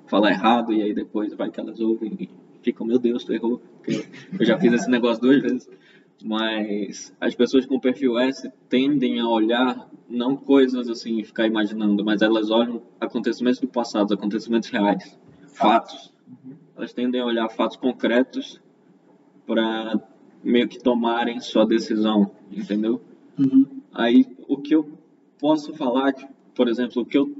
falar 0.06 0.30
errado 0.30 0.72
e 0.72 0.82
aí 0.82 0.94
depois 0.94 1.34
vai 1.34 1.50
que 1.50 1.60
elas 1.60 1.80
ouvem 1.80 2.12
e 2.18 2.30
ficam, 2.62 2.86
meu 2.86 2.98
Deus, 2.98 3.24
tu 3.24 3.32
errou, 3.32 3.58
porque 3.58 4.04
eu 4.38 4.46
já 4.46 4.58
fiz 4.58 4.72
esse 4.72 4.90
negócio 4.90 5.22
duas 5.22 5.42
vezes. 5.42 5.68
Mas 6.22 7.14
as 7.20 7.34
pessoas 7.34 7.66
com 7.66 7.78
perfil 7.78 8.18
S 8.18 8.50
tendem 8.68 9.20
a 9.20 9.28
olhar 9.28 9.90
não 10.08 10.36
coisas 10.36 10.88
assim, 10.88 11.22
ficar 11.22 11.46
imaginando, 11.46 12.04
mas 12.04 12.22
elas 12.22 12.50
olham 12.50 12.82
acontecimentos 13.00 13.60
do 13.60 13.68
passado, 13.68 14.14
acontecimentos 14.14 14.70
reais, 14.70 15.18
fatos. 15.46 16.12
Uhum 16.28 16.64
elas 16.76 16.92
tendem 16.92 17.20
a 17.20 17.24
olhar 17.24 17.48
fatos 17.48 17.76
concretos 17.76 18.60
para 19.46 20.00
meio 20.42 20.68
que 20.68 20.82
tomarem 20.82 21.40
sua 21.40 21.64
decisão, 21.64 22.30
entendeu? 22.50 23.00
Uhum. 23.38 23.80
Aí 23.92 24.26
o 24.48 24.58
que 24.58 24.74
eu 24.74 24.98
posso 25.38 25.72
falar, 25.74 26.12
por 26.54 26.68
exemplo, 26.68 27.02
o 27.02 27.06
que 27.06 27.16
eu 27.16 27.36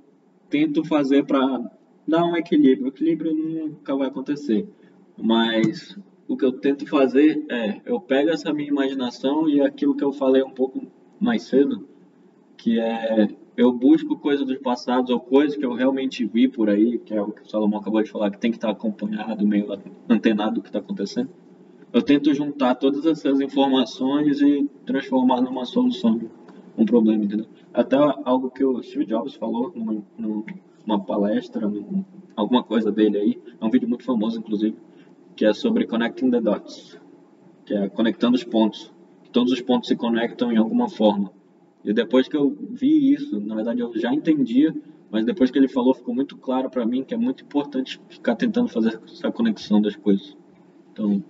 tento 0.49 0.85
fazer 0.85 1.25
para 1.25 1.71
dar 2.07 2.25
um 2.25 2.37
equilíbrio, 2.37 2.87
o 2.87 2.89
equilíbrio 2.89 3.35
nunca 3.35 3.95
vai 3.97 4.09
acontecer, 4.09 4.67
mas 5.17 5.99
o 6.27 6.37
que 6.37 6.45
eu 6.45 6.53
tento 6.53 6.87
fazer 6.89 7.45
é, 7.51 7.81
eu 7.85 8.01
pego 8.01 8.31
essa 8.31 8.53
minha 8.53 8.69
imaginação 8.69 9.49
e 9.49 9.61
aquilo 9.61 9.95
que 9.95 10.05
eu 10.05 10.13
falei 10.13 10.43
um 10.43 10.51
pouco 10.51 10.87
mais 11.21 11.43
cedo, 11.43 11.89
que 12.57 12.79
é 12.79 13.29
eu 13.57 13.73
busco 13.73 14.19
coisas 14.19 14.45
dos 14.45 14.59
passados 14.59 15.11
ou 15.11 15.21
coisas 15.21 15.57
que 15.57 15.65
eu 15.65 15.75
realmente 15.75 16.25
vi 16.25 16.49
por 16.49 16.69
aí, 16.69 16.99
que 16.99 17.15
é 17.15 17.23
o 17.23 17.31
que 17.31 17.43
o 17.43 17.49
Salomão 17.49 17.81
acabou 17.81 18.03
de 18.03 18.11
falar, 18.11 18.31
que 18.31 18.39
tem 18.39 18.51
que 18.51 18.57
estar 18.57 18.71
acompanhado, 18.71 19.47
meio 19.47 19.69
antenado 20.09 20.57
do 20.57 20.61
que 20.61 20.69
está 20.69 20.81
acontecendo. 20.81 21.31
Eu 21.93 22.03
tento 22.03 22.35
juntar 22.35 22.75
todas 22.75 23.07
essas 23.07 23.41
informações 23.41 24.41
e 24.41 24.69
transformar 24.85 25.41
numa 25.41 25.65
solução, 25.65 26.21
um 26.77 26.85
problema, 26.85 27.25
entendeu? 27.25 27.47
Até 27.73 27.97
algo 28.25 28.51
que 28.51 28.65
o 28.65 28.83
Steve 28.83 29.05
Jobs 29.05 29.35
falou 29.35 29.73
numa, 29.75 30.03
numa 30.19 30.45
palestra, 31.05 31.69
numa, 31.69 32.05
alguma 32.37 32.63
coisa 32.63 32.93
dele 32.93 33.19
aí, 33.19 33.43
é 33.61 33.65
um 33.65 33.71
vídeo 33.71 33.89
muito 33.89 34.05
famoso, 34.05 34.39
inclusive, 34.39 34.77
que 35.37 35.45
é 35.45 35.53
sobre 35.53 35.87
Connecting 35.87 36.31
the 36.31 36.41
Dots, 36.41 36.99
que 37.65 37.75
é 37.75 37.89
conectando 37.89 38.37
os 38.37 38.45
pontos. 38.45 38.93
Que 39.23 39.31
todos 39.31 39.53
os 39.53 39.61
pontos 39.61 39.89
se 39.89 39.97
conectam 39.97 40.53
em 40.53 40.57
alguma 40.57 40.89
forma. 40.89 41.33
E 41.85 41.93
depois 41.93 42.29
que 42.29 42.37
eu 42.37 42.57
vi 42.71 43.13
isso, 43.13 43.41
na 43.41 43.55
verdade 43.55 43.81
eu 43.81 43.93
já 43.99 44.13
entendia, 44.13 44.75
mas 45.11 45.25
depois 45.25 45.51
que 45.51 45.59
ele 45.59 45.69
falou 45.69 45.95
ficou 45.95 46.15
muito 46.15 46.37
claro 46.37 46.71
para 46.71 46.87
mim 46.87 47.05
que 47.05 47.15
é 47.15 47.17
muito 47.17 47.45
importante 47.45 48.01
ficar 48.09 48.37
tentando 48.37 48.69
fazer 48.69 49.01
essa 49.05 49.31
conexão 49.31 49.81
das 49.81 49.95
coisas. 49.97 50.37
Então, 50.93 51.23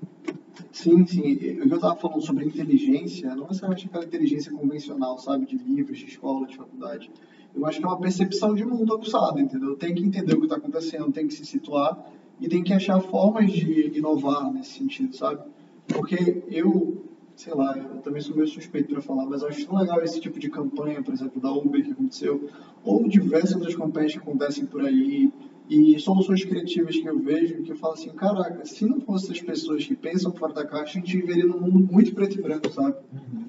Sim, 0.71 1.05
sim. 1.07 1.37
Eu 1.43 1.65
estava 1.65 1.97
falando 1.97 2.21
sobre 2.21 2.45
inteligência, 2.45 3.35
não 3.35 3.47
necessariamente 3.47 3.87
aquela 3.87 4.05
inteligência 4.05 4.53
convencional, 4.53 5.19
sabe, 5.19 5.47
de 5.47 5.57
livros, 5.57 5.99
de 5.99 6.07
escola, 6.07 6.47
de 6.47 6.57
faculdade. 6.57 7.11
Eu 7.55 7.67
acho 7.67 7.79
que 7.79 7.85
é 7.85 7.89
uma 7.89 8.01
percepção 8.01 8.55
de 8.55 8.65
mundo 8.65 8.95
aguçado, 8.95 9.39
entendeu? 9.41 9.77
Tem 9.77 9.95
que 9.95 10.05
entender 10.05 10.35
o 10.35 10.39
que 10.39 10.47
está 10.47 10.57
acontecendo, 10.57 11.13
tem 11.13 11.27
que 11.27 11.35
se 11.35 11.45
situar 11.45 12.11
e 12.41 12.49
tem 12.49 12.63
que 12.63 12.73
achar 12.73 13.01
formas 13.01 13.53
de 13.53 13.97
inovar 13.97 14.53
nesse 14.53 14.79
sentido, 14.79 15.15
sabe? 15.15 15.43
Porque 15.87 16.43
eu 16.49 17.05
sei 17.37 17.53
lá, 17.53 17.77
eu 17.77 18.01
também 18.01 18.21
sou 18.21 18.35
meio 18.37 18.47
suspeito 18.47 18.89
para 18.91 19.03
falar, 19.03 19.27
mas 19.27 19.43
acho 19.43 19.67
tão 19.67 19.77
legal 19.77 20.01
esse 20.03 20.21
tipo 20.21 20.39
de 20.39 20.49
campanha, 20.49 21.03
por 21.03 21.13
exemplo, 21.13 21.41
da 21.41 21.53
Uber 21.53 21.85
que 21.85 21.91
aconteceu, 21.91 22.49
ou 22.83 23.09
diversas 23.09 23.57
outras 23.57 23.75
campanhas 23.75 24.13
que 24.13 24.19
acontecem 24.19 24.67
por 24.67 24.83
aí, 24.83 25.33
e 25.69 25.99
soluções 25.99 26.45
criativas 26.45 26.97
que 26.97 27.09
eu 27.09 27.19
vejo, 27.19 27.63
que 27.63 27.73
eu 27.73 27.77
falo 27.77 27.95
assim, 27.95 28.11
caraca, 28.11 28.65
se 28.65 28.85
não 28.85 29.01
fossem 29.01 29.33
as 29.33 29.41
pessoas 29.41 29.87
que 29.87 29.97
pensam 29.97 30.33
fora 30.33 30.53
da 30.53 30.67
caixa, 30.67 30.99
a 30.99 31.01
gente 31.01 31.17
viveria 31.17 31.47
num 31.47 31.59
mundo 31.59 31.93
muito 31.93 32.15
preto 32.15 32.39
e 32.39 32.43
branco, 32.43 32.71
sabe? 32.71 32.97
Uhum. 33.13 33.47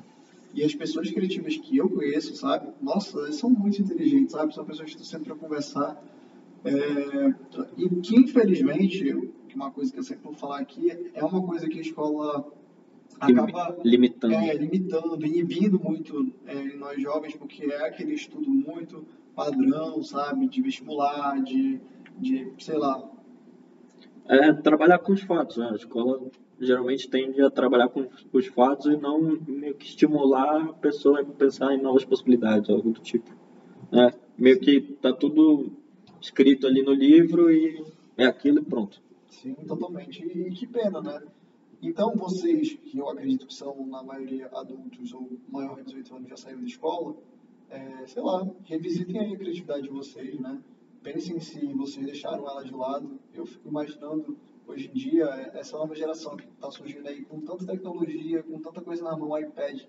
E 0.56 0.64
as 0.64 0.74
pessoas 0.74 1.12
criativas 1.12 1.58
que 1.58 1.78
eu 1.78 1.90
conheço, 1.90 2.34
sabe? 2.36 2.70
Nossa, 2.82 3.20
elas 3.20 3.36
são 3.36 3.50
muito 3.50 3.82
inteligentes, 3.82 4.32
sabe? 4.32 4.56
São 4.56 4.66
pessoas 4.66 4.86
que 4.86 5.02
estão 5.02 5.06
sempre 5.06 5.28
para 5.28 5.36
conversar. 5.36 6.02
É... 6.64 7.34
E 7.78 7.90
que, 8.02 8.16
infelizmente, 8.16 9.34
uma 9.54 9.72
coisa 9.72 9.92
que 9.92 10.00
eu 10.00 10.04
sempre 10.04 10.24
vou 10.24 10.34
falar 10.34 10.60
aqui, 10.60 10.92
é 11.14 11.24
uma 11.24 11.42
coisa 11.46 11.68
que 11.68 11.78
a 11.78 11.82
escola 11.82 12.52
acaba 13.20 13.78
limitando, 13.84 14.34
é, 14.34 14.54
limitando 14.54 15.26
inibindo 15.26 15.80
muito 15.80 16.34
é, 16.46 16.76
nós 16.76 17.02
jovens, 17.02 17.36
porque 17.36 17.66
é 17.66 17.88
aquele 17.88 18.14
estudo 18.14 18.50
muito 18.50 19.06
padrão, 19.36 20.02
sabe, 20.04 20.48
de 20.48 20.62
vestibular, 20.62 21.42
de, 21.44 21.80
de 22.18 22.52
sei 22.60 22.78
lá. 22.78 23.10
É 24.28 24.54
trabalhar 24.54 25.00
com 25.00 25.14
os 25.14 25.22
fatos, 25.22 25.58
né? 25.58 25.70
A 25.72 25.76
escola 25.76 26.30
geralmente 26.60 27.10
tende 27.10 27.42
a 27.42 27.50
trabalhar 27.50 27.90
com 27.90 28.08
os 28.32 28.48
fatos 28.48 28.86
e 28.88 28.98
não 28.98 29.40
meio 29.48 29.76
que 29.76 29.86
estimular 29.86 30.62
a 30.62 30.74
pessoa 30.74 31.22
a 31.22 31.26
pensar 31.26 31.74
em 31.74 31.82
novas 31.82 32.06
possibilidades, 32.06 32.70
algo 32.70 32.92
do 32.92 33.00
tipo. 33.00 33.30
É, 33.92 34.14
meio 34.38 34.60
que 34.60 34.82
tá 35.02 35.14
tudo 35.14 35.72
escrito 36.22 36.68
ali 36.68 36.82
no 36.82 36.94
livro 36.94 37.52
e 37.52 37.84
é 38.18 38.26
aquilo 38.26 38.60
e 38.60 38.64
pronto. 38.64 39.02
Sim, 39.30 39.54
totalmente. 39.68 40.24
E 40.24 40.52
que 40.52 40.66
pena, 40.66 41.02
né? 41.02 41.22
Então, 41.82 42.16
vocês, 42.16 42.74
que 42.74 42.98
eu 42.98 43.10
acredito 43.10 43.46
que 43.46 43.54
são, 43.54 43.86
na 43.86 44.02
maioria, 44.02 44.48
adultos 44.48 45.14
ou 45.14 45.30
maior 45.50 45.76
de 45.76 45.84
18 45.84 46.16
anos 46.16 46.30
já 46.30 46.38
saíram 46.38 46.62
da 46.62 46.68
escola, 46.68 47.16
é, 47.70 48.08
sei 48.08 48.24
lá, 48.24 48.48
revisitem 48.64 49.20
aí 49.20 49.34
a 49.34 49.38
criatividade 49.38 49.84
de 49.84 49.90
vocês, 49.90 50.40
né? 50.40 50.60
Pensem 51.04 51.40
se 51.40 51.64
vocês 51.74 52.06
deixaram 52.06 52.48
ela 52.50 52.64
de 52.64 52.74
lado. 52.74 53.20
Eu 53.34 53.46
fico 53.46 53.68
imaginando, 53.68 54.38
hoje 54.68 54.90
em 54.90 54.94
dia, 54.94 55.26
essa 55.54 55.78
nova 55.78 55.96
geração 55.96 56.36
que 56.36 56.46
está 56.46 56.70
surgindo 56.72 57.08
aí 57.08 57.24
com 57.26 57.40
tanta 57.42 57.66
tecnologia, 57.66 58.44
com 58.44 58.60
tanta 58.60 58.82
coisa 58.82 59.04
na 59.04 59.16
mão, 59.16 59.38
iPad, 59.38 59.82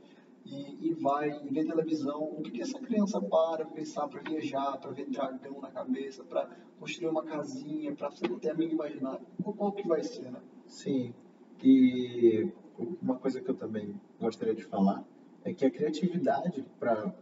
e, 0.44 0.88
e 0.88 0.94
vai 0.94 1.28
e 1.44 1.48
vê 1.48 1.64
televisão, 1.64 2.22
o 2.22 2.42
que, 2.42 2.52
que 2.52 2.62
essa 2.62 2.78
criança 2.78 3.20
para 3.20 3.64
pensar 3.66 4.06
para 4.08 4.20
viajar, 4.22 4.78
para 4.78 4.92
ver 4.92 5.10
dragão 5.10 5.60
na 5.60 5.70
cabeça, 5.70 6.22
para 6.22 6.48
construir 6.78 7.08
uma 7.08 7.24
casinha, 7.24 7.94
para 7.94 8.10
ter 8.10 8.50
amigo 8.50 8.74
imaginário? 8.74 9.26
Qual, 9.42 9.54
qual 9.54 9.72
que 9.72 9.86
vai 9.86 10.02
ser, 10.02 10.30
né? 10.30 10.40
Sim. 10.66 11.12
E 11.62 12.48
uma 13.02 13.16
coisa 13.16 13.40
que 13.40 13.50
eu 13.50 13.54
também 13.54 14.00
gostaria 14.20 14.54
de 14.54 14.62
falar 14.62 15.04
é 15.44 15.52
que 15.52 15.64
a 15.64 15.70
criatividade 15.70 16.64
para 16.78 17.12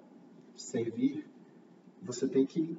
servir, 0.54 1.26
você 2.02 2.28
tem 2.28 2.44
que 2.44 2.76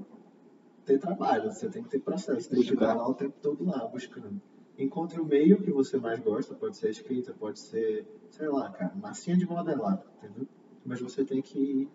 ter 0.86 1.00
trabalho, 1.00 1.52
você 1.52 1.70
tem 1.70 1.82
que 1.82 1.90
ter 1.90 2.00
processo, 2.00 2.50
tem 2.50 2.62
que 2.62 2.74
estar 2.74 2.94
lá 2.94 3.08
o 3.08 3.14
tempo 3.14 3.36
todo 3.42 3.66
lá 3.66 3.86
buscando. 3.88 4.40
Encontre 4.78 5.20
o 5.20 5.26
meio 5.26 5.62
que 5.62 5.72
você 5.72 5.98
mais 5.98 6.20
gosta, 6.20 6.54
pode 6.54 6.76
ser 6.76 6.90
escrita, 6.90 7.34
pode 7.34 7.60
ser, 7.60 8.06
sei 8.30 8.50
lá, 8.50 8.70
cara, 8.70 8.94
massinha 8.96 9.38
de 9.38 9.46
modelar, 9.46 10.04
entendeu? 10.18 10.48
Mas 10.86 11.00
você 11.00 11.24
tem 11.24 11.42
que 11.42 11.88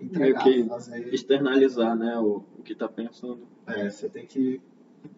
entregar, 0.00 0.44
Meio 0.44 0.62
que 0.62 0.68
fazer... 0.68 1.12
externalizar, 1.12 1.96
né, 1.96 2.18
o, 2.18 2.42
o 2.58 2.62
que 2.62 2.74
tá 2.74 2.88
pensando. 2.88 3.46
É, 3.66 3.90
você 3.90 4.08
tem 4.08 4.26
que 4.26 4.60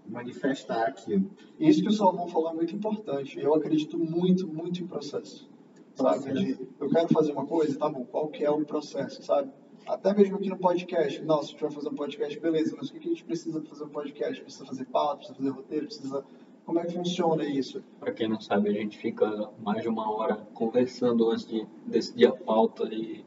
manifestar 0.07 0.87
aquilo. 0.87 1.31
Isso 1.59 1.83
que 1.83 1.89
o 1.89 1.93
Salomão 1.93 2.29
falou 2.29 2.51
é 2.51 2.55
muito 2.55 2.75
importante. 2.75 3.39
Eu 3.39 3.55
acredito 3.55 3.99
muito, 3.99 4.47
muito 4.47 4.83
em 4.83 4.87
processo. 4.87 5.51
Sabe? 5.95 6.33
De, 6.33 6.59
eu 6.81 6.89
quero 6.89 7.09
fazer 7.09 7.33
uma 7.33 7.47
coisa, 7.47 7.79
tá 7.79 7.89
bom, 7.89 8.05
qual 8.05 8.29
que 8.29 8.45
é 8.45 8.51
o 8.51 8.65
processo, 8.65 9.23
sabe? 9.23 9.51
Até 9.87 10.15
mesmo 10.15 10.37
aqui 10.37 10.49
no 10.49 10.57
podcast. 10.57 11.21
Nossa, 11.23 11.49
a 11.49 11.51
gente 11.51 11.61
vai 11.61 11.71
fazer 11.71 11.89
um 11.89 11.95
podcast, 11.95 12.41
beleza, 12.41 12.75
mas 12.77 12.89
o 12.89 12.93
que 12.93 13.01
que 13.01 13.09
a 13.09 13.11
gente 13.11 13.25
precisa 13.25 13.61
para 13.61 13.69
fazer 13.69 13.85
um 13.85 13.89
podcast? 13.89 14.43
Precisa 14.43 14.65
fazer 14.65 14.85
pauta, 14.87 15.17
precisa 15.17 15.37
fazer 15.37 15.51
roteiro, 15.51 15.87
precisa... 15.87 16.25
Como 16.65 16.79
é 16.79 16.87
que 16.87 16.93
funciona 16.93 17.45
isso? 17.45 17.83
Para 17.99 18.13
quem 18.13 18.29
não 18.29 18.41
sabe, 18.41 18.69
a 18.71 18.73
gente 18.73 18.97
fica 18.97 19.51
mais 19.59 19.83
de 19.83 19.89
uma 19.89 20.11
hora 20.11 20.37
conversando 20.55 21.29
antes 21.31 21.47
de 21.47 21.67
decidir 21.87 22.27
a 22.27 22.33
pauta 22.33 22.85
e 22.85 23.25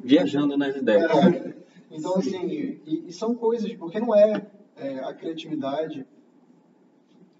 viajando 0.00 0.56
nas 0.56 0.74
ideias. 0.76 1.10
É, 1.10 1.54
então, 1.90 2.16
assim, 2.16 2.46
e, 2.84 3.04
e 3.08 3.12
são 3.12 3.34
coisas, 3.34 3.72
porque 3.74 4.00
não 4.00 4.14
é, 4.14 4.46
é, 4.76 4.98
a 4.98 5.14
criatividade, 5.14 6.04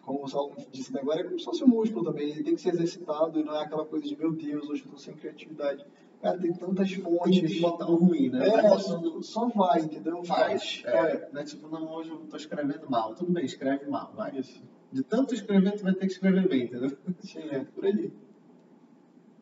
como 0.01 0.25
o 0.25 0.29
Saulo 0.29 0.55
disse 0.71 0.97
agora, 0.97 1.21
é 1.21 1.25
como 1.25 1.39
se 1.39 1.45
fosse 1.45 1.65
um 1.65 1.69
músculo 1.69 2.05
também, 2.05 2.31
ele 2.31 2.45
tem 2.45 2.55
que 2.55 2.61
ser 2.61 2.71
exercitado, 2.71 3.41
e 3.41 3.45
não 3.45 3.57
é 3.57 3.65
aquela 3.65 3.85
coisa 3.85 4.07
de, 4.07 4.17
meu 4.17 4.33
Deus, 4.33 4.69
hoje 4.71 4.85
eu 4.87 4.93
tô 4.93 4.97
sem 4.97 5.15
criatividade. 5.15 5.85
Cara, 6.23 6.39
tem 6.39 6.53
tantas 6.53 6.91
fontes. 6.95 7.53
Tem 7.53 7.61
botar 7.61 7.91
o 7.91 7.97
ruim, 7.97 8.31
né? 8.31 8.49
É, 8.49 8.69
botando- 8.69 9.23
só 9.23 9.49
vai, 9.49 9.81
entendeu? 9.81 10.25
Faz. 10.25 10.83
É, 10.87 10.91
É, 10.97 11.29
não 11.33 11.41
é 11.41 11.45
tipo, 11.45 11.69
não, 11.69 11.93
hoje 11.95 12.11
eu 12.11 12.19
tô 12.19 12.37
escrevendo 12.37 12.89
mal. 12.89 13.15
Tudo 13.15 13.33
bem, 13.33 13.45
escreve 13.45 13.87
mal, 13.87 14.13
vai. 14.17 14.39
isso. 14.39 14.63
De 14.93 15.03
tanto 15.03 15.35
escrever, 15.35 15.73
tu 15.77 15.83
vai 15.83 15.93
ter 15.95 16.07
que 16.07 16.13
escrever 16.13 16.49
bem, 16.49 16.65
entendeu? 16.65 16.97
Sim, 17.21 17.41
é 17.51 17.65
por 17.65 17.85
aí. 17.85 18.13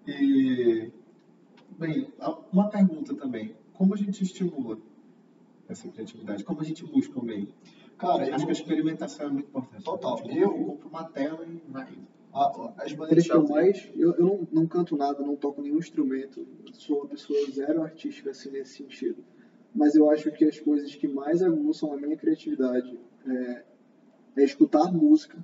E, 0.07 0.91
bem, 1.79 2.13
uma 2.53 2.69
pergunta 2.69 3.15
também. 3.15 3.55
Como 3.73 3.95
a 3.95 3.97
gente 3.97 4.23
estimula 4.23 4.79
essa 5.69 5.89
criatividade? 5.89 6.45
Como 6.45 6.61
a 6.61 6.65
gente 6.65 6.85
busca 6.85 7.19
o 7.19 7.25
meio? 7.25 7.49
Cara, 7.99 8.23
Acho 8.35 8.45
que 8.45 8.51
a 8.53 8.55
eu, 8.55 8.61
experimentação 8.61 9.27
é 9.27 9.31
muito 9.31 9.49
importante. 9.49 9.85
Total. 9.85 10.17
Tipo, 10.17 10.31
Eu- 10.31 10.41
eu 10.41 10.65
compro 10.65 10.89
uma 10.89 11.05
tela 11.05 11.47
e 11.47 11.61
vai. 11.71 11.99
a- 12.33 12.73
as 12.79 12.93
maneiras 12.95 13.27
que 13.27 13.33
eu 13.33 13.49
mais. 13.49 13.89
Eu, 13.95 14.13
eu 14.15 14.27
não, 14.27 14.49
não 14.63 14.67
canto 14.67 14.97
nada, 14.97 15.23
não 15.25 15.37
toco 15.37 15.63
nenhum 15.63 15.79
instrumento, 15.79 16.45
sou 16.73 16.99
uma 17.01 17.07
pessoa 17.09 17.39
zero 17.51 17.83
artística 17.83 18.31
assim 18.31 18.51
nesse 18.51 18.77
sentido. 18.77 19.25
Mas 19.75 19.95
eu 19.95 20.11
acho 20.11 20.31
que 20.33 20.45
as 20.45 20.59
coisas 20.61 20.95
que 20.95 21.07
mais 21.09 21.43
aguçam 21.43 21.93
a 21.93 21.97
minha 21.97 22.17
criatividade 22.17 22.99
é, 23.27 23.65
é 24.37 24.45
escutar 24.45 24.93
música. 24.93 25.39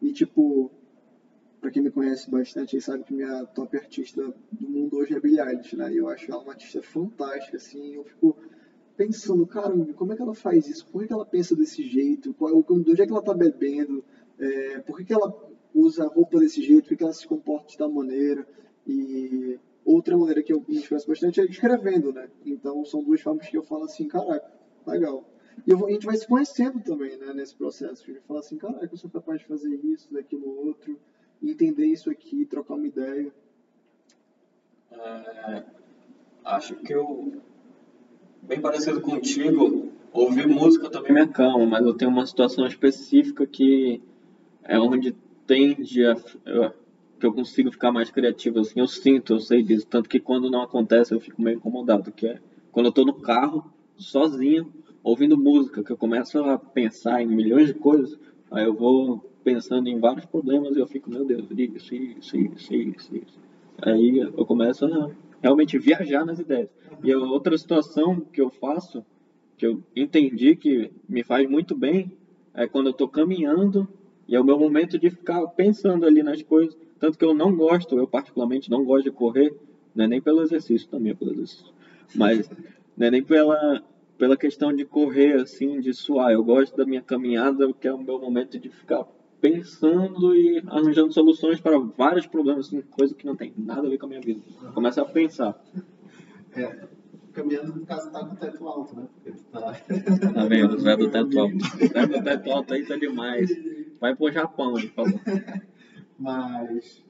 E 0.00 0.12
tipo, 0.12 0.70
pra 1.60 1.70
quem 1.70 1.82
me 1.82 1.90
conhece 1.90 2.30
bastante, 2.30 2.80
sabe 2.80 3.04
que 3.04 3.14
minha 3.14 3.44
top 3.46 3.76
artista 3.76 4.32
do 4.52 4.68
mundo 4.68 4.96
hoje 4.96 5.14
é 5.14 5.20
Billie 5.20 5.40
Eilish, 5.40 5.76
né? 5.76 5.92
E 5.92 5.96
eu 5.96 6.08
acho 6.08 6.30
ela 6.30 6.42
uma 6.42 6.52
artista 6.52 6.82
fantástica, 6.82 7.56
assim. 7.56 7.94
Eu 7.94 8.04
fico 8.04 8.36
pensando, 8.96 9.46
caramba, 9.46 9.92
como 9.94 10.12
é 10.12 10.16
que 10.16 10.22
ela 10.22 10.34
faz 10.34 10.68
isso? 10.68 10.86
Por 10.86 11.00
que, 11.00 11.08
que 11.08 11.12
ela 11.12 11.26
pensa 11.26 11.54
desse 11.54 11.82
jeito? 11.82 12.32
Qual, 12.34 12.62
de 12.62 12.90
onde 12.90 13.02
é 13.02 13.06
que 13.06 13.12
ela 13.12 13.22
tá 13.22 13.34
bebendo? 13.34 14.04
É, 14.38 14.80
por 14.80 14.96
que, 14.96 15.04
que 15.04 15.12
ela 15.12 15.34
usa 15.74 16.06
roupa 16.06 16.38
desse 16.38 16.62
jeito? 16.62 16.82
Por 16.82 16.88
que, 16.90 16.96
que 16.96 17.04
ela 17.04 17.12
se 17.12 17.26
comporta 17.26 17.68
de 17.68 17.76
tal 17.76 17.90
maneira? 17.90 18.46
E 18.86 19.58
outra 19.84 20.16
maneira 20.16 20.42
que 20.42 20.52
eu 20.52 20.62
me 20.66 20.76
expresso 20.76 21.06
bastante 21.06 21.40
é 21.40 21.44
escrevendo, 21.44 22.12
né? 22.12 22.28
Então 22.44 22.84
são 22.84 23.02
duas 23.02 23.20
formas 23.20 23.48
que 23.48 23.56
eu 23.56 23.62
falo 23.62 23.84
assim, 23.84 24.08
caraca, 24.08 24.50
legal. 24.86 25.24
E 25.64 25.70
eu 25.70 25.86
a 25.86 25.90
gente 25.90 26.06
vai 26.06 26.16
se 26.16 26.26
conhecendo 26.26 26.80
também, 26.80 27.16
né, 27.16 27.32
nesse 27.32 27.54
processo. 27.54 28.02
A 28.02 28.06
gente 28.06 28.20
fala 28.26 28.40
assim, 28.40 28.56
caraca, 28.56 28.88
eu 28.90 28.96
sou 28.96 29.10
capaz 29.10 29.40
de 29.40 29.46
fazer 29.46 29.74
isso, 29.84 30.12
daquilo 30.12 30.66
outro, 30.66 30.98
entender 31.42 31.86
isso 31.86 32.10
aqui, 32.10 32.44
trocar 32.44 32.74
uma 32.74 32.86
ideia. 32.86 33.32
É, 34.90 35.64
acho 36.44 36.74
que 36.76 36.92
eu, 36.92 37.40
bem 38.42 38.60
parecido 38.60 39.00
contigo, 39.00 39.92
ouvir 40.12 40.46
música 40.46 40.88
também 40.88 41.12
me 41.12 41.20
acalma, 41.20 41.66
mas 41.66 41.84
eu 41.84 41.94
tenho 41.94 42.10
uma 42.10 42.26
situação 42.26 42.66
específica 42.66 43.46
que 43.46 44.00
é 44.62 44.78
onde 44.78 45.14
tende 45.46 46.04
a, 46.04 46.14
que 47.18 47.26
eu 47.26 47.32
consigo 47.32 47.70
ficar 47.70 47.92
mais 47.92 48.10
criativo, 48.10 48.60
assim, 48.60 48.80
eu 48.80 48.86
sinto, 48.86 49.34
eu 49.34 49.40
sei 49.40 49.62
disso, 49.62 49.86
tanto 49.86 50.08
que 50.08 50.20
quando 50.20 50.50
não 50.50 50.62
acontece 50.62 51.14
eu 51.14 51.20
fico 51.20 51.42
meio 51.42 51.56
incomodado, 51.56 52.12
que 52.12 52.26
é 52.26 52.40
quando 52.70 52.86
eu 52.86 52.92
tô 52.92 53.04
no 53.04 53.14
carro, 53.14 53.72
sozinho, 53.96 54.72
ouvindo 55.06 55.38
música, 55.38 55.84
que 55.84 55.92
eu 55.92 55.96
começo 55.96 56.36
a 56.40 56.58
pensar 56.58 57.22
em 57.22 57.28
milhões 57.28 57.68
de 57.68 57.74
coisas, 57.74 58.18
aí 58.50 58.64
eu 58.64 58.74
vou 58.74 59.24
pensando 59.44 59.88
em 59.88 60.00
vários 60.00 60.26
problemas 60.26 60.74
e 60.74 60.80
eu 60.80 60.86
fico, 60.88 61.08
meu 61.08 61.24
Deus, 61.24 61.44
isso, 61.48 61.94
isso, 61.94 62.36
isso, 62.36 62.74
isso, 62.74 63.16
isso. 63.16 63.38
Aí 63.80 64.18
eu 64.18 64.44
começo 64.44 64.84
a 64.84 65.10
realmente 65.40 65.78
viajar 65.78 66.24
nas 66.24 66.40
ideias. 66.40 66.68
E 67.04 67.12
a 67.12 67.18
outra 67.18 67.56
situação 67.56 68.18
que 68.20 68.40
eu 68.40 68.50
faço, 68.50 69.04
que 69.56 69.64
eu 69.64 69.80
entendi 69.94 70.56
que 70.56 70.90
me 71.08 71.22
faz 71.22 71.48
muito 71.48 71.76
bem, 71.76 72.10
é 72.52 72.66
quando 72.66 72.86
eu 72.86 72.92
estou 72.92 73.06
caminhando 73.06 73.88
e 74.26 74.34
é 74.34 74.40
o 74.40 74.44
meu 74.44 74.58
momento 74.58 74.98
de 74.98 75.08
ficar 75.08 75.46
pensando 75.48 76.04
ali 76.04 76.20
nas 76.20 76.42
coisas. 76.42 76.76
Tanto 76.98 77.16
que 77.16 77.24
eu 77.24 77.32
não 77.32 77.54
gosto, 77.54 77.96
eu 77.96 78.08
particularmente 78.08 78.68
não 78.68 78.84
gosto 78.84 79.04
de 79.04 79.12
correr, 79.12 79.54
não 79.94 80.06
é 80.06 80.08
nem 80.08 80.20
pelo 80.20 80.42
exercício, 80.42 80.88
também 80.88 81.12
é 81.12 81.14
pelo 81.14 81.30
exercício, 81.30 81.72
mas 82.12 82.50
não 82.96 83.06
é 83.06 83.10
nem 83.12 83.22
pela, 83.22 83.84
pela 84.18 84.36
questão 84.36 84.72
de 84.72 84.84
correr, 84.84 85.34
assim, 85.40 85.80
de 85.80 85.92
suar. 85.92 86.32
Eu 86.32 86.42
gosto 86.42 86.76
da 86.76 86.84
minha 86.84 87.02
caminhada, 87.02 87.72
que 87.72 87.86
é 87.86 87.92
o 87.92 87.98
meu 87.98 88.18
momento 88.18 88.58
de 88.58 88.68
ficar 88.68 89.04
pensando 89.40 90.34
e 90.34 90.62
arranjando 90.66 91.12
soluções 91.12 91.60
para 91.60 91.78
vários 91.78 92.26
problemas, 92.26 92.66
assim, 92.66 92.80
coisa 92.82 93.14
que 93.14 93.26
não 93.26 93.36
tem 93.36 93.52
nada 93.56 93.86
a 93.86 93.90
ver 93.90 93.98
com 93.98 94.06
a 94.06 94.08
minha 94.08 94.20
vida. 94.20 94.40
Começa 94.74 95.02
a 95.02 95.04
pensar. 95.04 95.62
É, 96.54 96.88
caminhando, 97.32 97.74
no 97.74 97.84
caso, 97.84 98.10
tá 98.10 98.24
com 98.24 98.34
o 98.34 98.36
teto 98.36 98.66
alto, 98.66 98.96
né? 98.96 99.06
Porque 99.14 99.38
tá... 99.52 99.72
Tá 100.32 100.46
vendo? 100.46 100.78
Zé 100.78 100.96
do 100.96 101.10
teto 101.10 101.38
alto. 101.38 101.58
Zé 101.86 102.06
do 102.06 102.24
teto 102.24 102.50
alto 102.50 102.74
aí 102.74 102.86
tá 102.86 102.96
demais. 102.96 103.50
Vai 104.00 104.16
pro 104.16 104.32
Japão, 104.32 104.78
ele 104.78 104.88
falou. 104.88 105.20
Mas, 106.18 107.04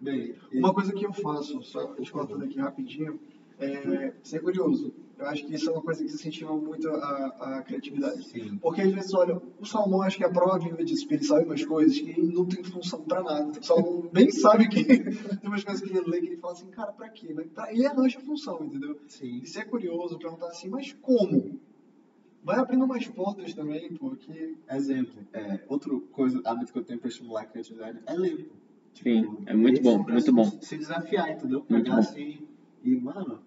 bem... 0.00 0.34
Uma 0.52 0.74
coisa 0.74 0.92
que 0.92 1.06
eu 1.06 1.12
faço, 1.12 1.62
só 1.62 1.94
te 1.94 2.12
cortando 2.12 2.44
aqui 2.44 2.58
rapidinho, 2.58 3.18
é 3.58 4.12
ser 4.22 4.40
curioso. 4.40 4.92
Eu 5.22 5.28
acho 5.28 5.46
que 5.46 5.54
isso 5.54 5.70
é 5.70 5.72
uma 5.72 5.82
coisa 5.82 6.04
que 6.04 6.10
incentiva 6.12 6.52
muito 6.52 6.88
a, 6.88 7.26
a 7.58 7.62
criatividade. 7.62 8.24
Sim. 8.24 8.58
Porque 8.58 8.80
às 8.82 8.92
vezes, 8.92 9.14
olha, 9.14 9.40
o 9.60 9.64
Salmão 9.64 10.02
acho 10.02 10.16
que 10.16 10.24
é 10.24 10.26
a 10.26 10.30
prova 10.32 10.58
viva 10.58 10.82
disso, 10.84 11.02
porque 11.02 11.14
ele 11.14 11.24
sabe 11.24 11.44
umas 11.44 11.64
coisas 11.64 11.96
que 11.98 12.20
não 12.20 12.44
tem 12.44 12.64
função 12.64 13.02
pra 13.02 13.22
nada. 13.22 13.58
O 13.58 13.62
Salmão 13.64 14.08
bem 14.12 14.30
sabe 14.30 14.68
que 14.68 14.82
tem 14.84 15.48
umas 15.48 15.62
coisas 15.62 15.80
que 15.80 15.96
ele 15.96 16.10
lê 16.10 16.20
que 16.20 16.26
ele 16.26 16.36
fala 16.38 16.54
assim, 16.54 16.66
cara, 16.70 16.90
pra 16.92 17.08
quê? 17.08 17.32
Mas 17.34 17.46
pra 17.50 17.72
ele 17.72 17.86
arranja 17.86 18.18
função, 18.20 18.64
entendeu? 18.64 18.98
Sim. 19.06 19.40
E 19.42 19.46
ser 19.46 19.64
curioso, 19.66 20.18
perguntar 20.18 20.48
assim, 20.48 20.68
mas 20.68 20.92
como? 21.00 21.60
Vai 22.42 22.58
abrindo 22.58 22.84
mais 22.88 23.06
portas 23.06 23.54
também, 23.54 23.92
porque 23.94 24.56
Exemplo, 24.68 25.14
é, 25.32 25.60
outra 25.68 25.96
coisa, 26.10 26.42
hábito 26.44 26.72
que 26.72 26.78
eu 26.80 26.84
tenho 26.84 26.98
para 26.98 27.08
estimular 27.08 27.42
a 27.42 27.46
criatividade 27.46 28.00
é 28.04 28.12
ler. 28.14 28.50
Tipo, 28.92 29.08
Sim, 29.08 29.36
é 29.46 29.54
muito 29.54 29.80
bom, 29.80 30.02
pra 30.02 30.14
muito 30.14 30.24
se- 30.26 30.32
bom. 30.32 30.44
Se 30.60 30.76
desafiar, 30.76 31.30
entendeu? 31.30 31.60
Pegar 31.62 31.98
assim 31.98 32.40
e, 32.82 32.96
mano, 32.96 33.38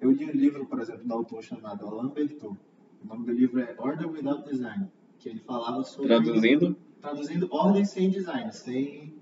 eu 0.00 0.10
li 0.10 0.24
um 0.24 0.32
livro, 0.32 0.66
por 0.66 0.80
exemplo, 0.80 1.04
do 1.04 1.14
autor 1.14 1.42
chamado 1.42 1.86
Alain 1.86 2.08
Bertot. 2.08 2.56
O 3.02 3.06
nome 3.06 3.26
do 3.26 3.32
livro 3.32 3.60
é 3.60 3.74
Order 3.78 4.10
Without 4.10 4.48
Design, 4.48 4.90
que 5.18 5.28
ele 5.28 5.40
falava 5.40 5.82
sobre... 5.84 6.08
Traduzindo, 6.08 6.76
Traduzindo, 7.00 7.48
ordem 7.50 7.84
sem 7.84 8.10
design, 8.10 8.52
sem 8.52 9.14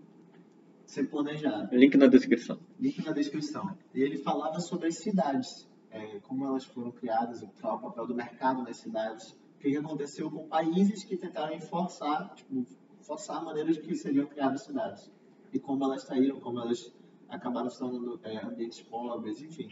ser 0.87 1.09
planejado. 1.11 1.77
link 1.77 1.97
na 1.97 2.07
descrição. 2.07 2.59
link 2.79 3.05
na 3.05 3.13
descrição. 3.13 3.77
E 3.95 4.01
ele 4.01 4.19
falava 4.19 4.61
sobre 4.61 4.89
as 4.89 4.97
cidades, 4.99 5.69
é, 5.91 6.19
como 6.21 6.47
elas 6.47 6.65
foram 6.65 6.91
criadas, 6.93 7.45
qual 7.61 7.75
é 7.75 7.77
o 7.77 7.81
papel 7.81 8.07
do 8.07 8.15
mercado 8.15 8.63
nas 8.63 8.79
cidades, 8.79 9.31
o 9.31 9.59
que 9.61 9.71
que 9.71 9.77
aconteceu 9.77 10.31
com 10.31 10.47
países 10.47 11.05
que 11.05 11.17
tentaram 11.17 11.61
forçar, 11.61 12.35
tipo, 12.35 12.65
forçar 13.03 13.39
a 13.39 13.43
maneira 13.43 13.73
de 13.73 13.81
que 13.81 13.95
seriam 13.95 14.27
criadas 14.27 14.63
cidades. 14.63 15.11
E 15.53 15.59
como 15.59 15.85
elas 15.85 16.03
saíram, 16.03 16.41
como 16.41 16.61
elas 16.61 16.93
acabaram 17.29 17.71
se 17.71 17.79
tornando 17.79 18.19
é, 18.23 18.45
ambientes 18.45 18.81
pobres, 18.83 19.43
enfim. 19.43 19.69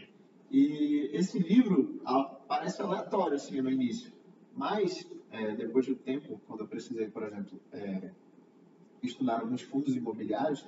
E 0.53 1.09
esse 1.13 1.39
livro 1.39 1.99
ah, 2.05 2.25
parece 2.47 2.79
aleatório 2.79 3.33
assim 3.33 3.59
no 3.59 3.71
início, 3.71 4.13
mas 4.55 5.09
é, 5.31 5.55
depois 5.55 5.87
do 5.87 5.95
tempo, 5.95 6.39
quando 6.47 6.59
eu 6.59 6.67
precisei, 6.67 7.09
por 7.09 7.23
exemplo, 7.23 7.59
é, 7.71 8.11
estudar 9.01 9.39
alguns 9.39 9.63
fundos 9.63 9.95
imobiliários, 9.95 10.63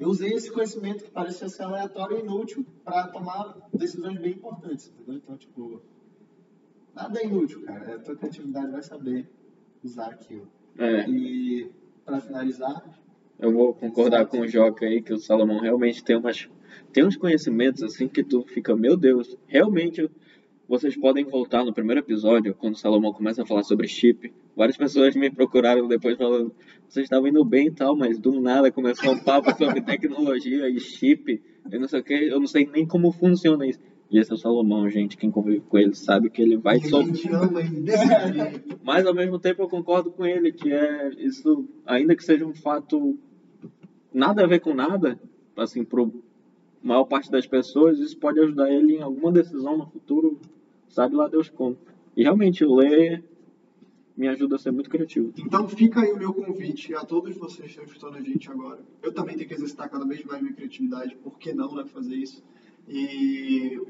eu 0.00 0.08
usei 0.08 0.32
esse 0.32 0.50
conhecimento 0.50 1.04
que 1.04 1.10
parecia 1.10 1.48
ser 1.48 1.62
aleatório 1.62 2.18
e 2.18 2.22
inútil 2.22 2.66
para 2.84 3.06
tomar 3.06 3.56
decisões 3.72 4.18
bem 4.18 4.32
importantes, 4.32 4.88
entendeu? 4.88 5.14
Então, 5.22 5.36
tipo, 5.36 5.80
nada 6.92 7.20
é 7.20 7.26
inútil, 7.26 7.62
cara. 7.62 7.94
A 7.94 7.98
tua 8.00 8.16
criatividade 8.16 8.72
vai 8.72 8.82
saber 8.82 9.30
usar 9.84 10.08
aquilo. 10.08 10.48
É, 10.76 11.08
E, 11.08 11.70
para 12.04 12.20
finalizar, 12.20 12.82
eu 13.38 13.52
vou 13.52 13.74
concordar 13.74 14.26
com 14.26 14.40
o 14.40 14.48
Joca 14.48 14.86
aí 14.86 15.00
que 15.00 15.12
o 15.12 15.18
Salomão 15.18 15.60
realmente 15.60 16.02
tem 16.02 16.16
umas 16.16 16.48
tem 16.92 17.04
uns 17.04 17.16
conhecimentos 17.16 17.82
assim 17.82 18.08
que 18.08 18.22
tu 18.22 18.42
fica, 18.42 18.74
meu 18.76 18.96
Deus, 18.96 19.36
realmente 19.46 20.08
vocês 20.70 20.96
podem 20.96 21.24
voltar 21.24 21.64
no 21.64 21.72
primeiro 21.74 22.00
episódio, 22.00 22.54
quando 22.54 22.74
o 22.74 22.78
Salomão 22.78 23.12
começa 23.12 23.42
a 23.42 23.46
falar 23.46 23.64
sobre 23.64 23.88
chip. 23.88 24.32
Várias 24.56 24.76
pessoas 24.76 25.16
me 25.16 25.28
procuraram 25.28 25.88
depois 25.88 26.16
falando, 26.16 26.54
vocês 26.88 27.04
estavam 27.04 27.26
indo 27.26 27.44
bem 27.44 27.66
e 27.66 27.70
tal, 27.72 27.96
mas 27.96 28.20
do 28.20 28.40
nada 28.40 28.70
começou 28.70 29.12
um 29.12 29.18
papo 29.18 29.50
sobre 29.58 29.80
tecnologia 29.80 30.68
e 30.68 30.78
chip. 30.78 31.42
Eu 31.68 31.80
não 31.80 31.88
sei 31.88 31.98
o 31.98 32.04
que, 32.04 32.14
eu 32.14 32.38
não 32.38 32.46
sei 32.46 32.68
nem 32.72 32.86
como 32.86 33.10
funciona 33.10 33.66
isso. 33.66 33.80
E 34.10 34.18
esse 34.18 34.30
é 34.30 34.34
o 34.34 34.36
Salomão, 34.36 34.88
gente. 34.88 35.16
Quem 35.16 35.28
convive 35.28 35.60
com 35.60 35.76
ele 35.76 35.94
sabe 35.94 36.30
que 36.30 36.40
ele 36.40 36.56
vai 36.56 36.78
jeito. 36.78 36.94
Mas 38.84 39.06
ao 39.06 39.14
mesmo 39.14 39.40
tempo 39.40 39.62
eu 39.62 39.68
concordo 39.68 40.12
com 40.12 40.24
ele 40.24 40.52
que 40.52 40.72
é 40.72 41.10
isso, 41.18 41.64
ainda 41.84 42.14
que 42.14 42.22
seja 42.22 42.46
um 42.46 42.54
fato 42.54 43.18
nada 44.14 44.44
a 44.44 44.46
ver 44.46 44.60
com 44.60 44.72
nada, 44.72 45.18
assim, 45.56 45.84
pro 45.84 46.12
maior 46.82 47.04
parte 47.04 47.30
das 47.30 47.46
pessoas, 47.46 47.98
isso 47.98 48.18
pode 48.18 48.40
ajudar 48.40 48.70
ele 48.70 48.96
em 48.96 49.02
alguma 49.02 49.32
decisão 49.32 49.76
no 49.76 49.86
futuro, 49.86 50.38
sabe 50.88 51.14
lá 51.14 51.28
Deus 51.28 51.48
como. 51.48 51.76
E 52.16 52.22
realmente 52.22 52.64
ler 52.64 53.22
me 54.16 54.28
ajuda 54.28 54.56
a 54.56 54.58
ser 54.58 54.70
muito 54.70 54.90
criativo. 54.90 55.32
Então 55.38 55.66
fica 55.66 56.00
aí 56.00 56.12
o 56.12 56.18
meu 56.18 56.34
convite 56.34 56.94
a 56.94 57.04
todos 57.04 57.34
vocês 57.36 57.62
que 57.62 57.80
estão 57.80 57.84
escutando 57.84 58.16
a 58.16 58.20
gente 58.20 58.50
agora. 58.50 58.80
Eu 59.02 59.14
também 59.14 59.34
tenho 59.34 59.48
que 59.48 59.54
exercitar 59.54 59.88
cada 59.88 60.04
vez 60.04 60.22
mais 60.24 60.42
minha 60.42 60.52
criatividade, 60.52 61.16
por 61.16 61.38
que 61.38 61.54
não, 61.54 61.74
né, 61.74 61.86
fazer 61.86 62.16
isso? 62.16 62.44
E 62.86 63.80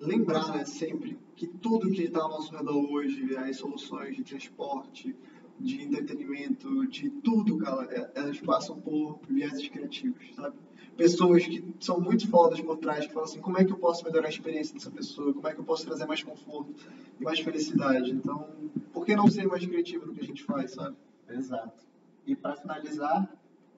lembrar, 0.00 0.48
né, 0.56 0.64
sempre 0.64 1.18
que 1.36 1.46
tudo 1.46 1.90
que 1.90 2.04
está 2.04 2.22
ao 2.22 2.30
nosso 2.30 2.56
redor 2.56 2.90
hoje, 2.90 3.36
as 3.36 3.56
soluções 3.58 4.16
de 4.16 4.22
transporte, 4.22 5.14
de 5.58 5.82
entretenimento, 5.82 6.86
de 6.88 7.10
tudo, 7.10 7.58
cara, 7.58 7.84
é- 7.92 8.10
elas 8.14 8.40
passam 8.40 8.80
por 8.80 9.20
vieses 9.28 9.68
criativos, 9.68 10.34
sabe? 10.34 10.56
Pessoas 10.96 11.44
que 11.44 11.64
são 11.80 12.00
muito 12.00 12.28
fodas 12.28 12.60
por 12.60 12.76
trás, 12.76 13.06
que 13.06 13.12
falam 13.12 13.28
assim, 13.28 13.40
como 13.40 13.58
é 13.58 13.64
que 13.64 13.72
eu 13.72 13.78
posso 13.78 14.04
melhorar 14.04 14.26
a 14.26 14.30
experiência 14.30 14.74
dessa 14.74 14.90
pessoa? 14.90 15.32
Como 15.32 15.46
é 15.48 15.52
que 15.52 15.60
eu 15.60 15.64
posso 15.64 15.84
trazer 15.84 16.06
mais 16.06 16.22
conforto 16.22 16.74
e 17.18 17.24
mais 17.24 17.40
felicidade? 17.40 18.10
Então, 18.12 18.48
por 18.92 19.04
que 19.04 19.16
não 19.16 19.28
ser 19.28 19.46
mais 19.46 19.64
criativo 19.66 20.06
no 20.06 20.14
que 20.14 20.20
a 20.20 20.24
gente 20.24 20.44
faz, 20.44 20.72
sabe? 20.72 20.96
Exato. 21.28 21.84
E 22.26 22.36
para 22.36 22.56
finalizar, 22.56 23.28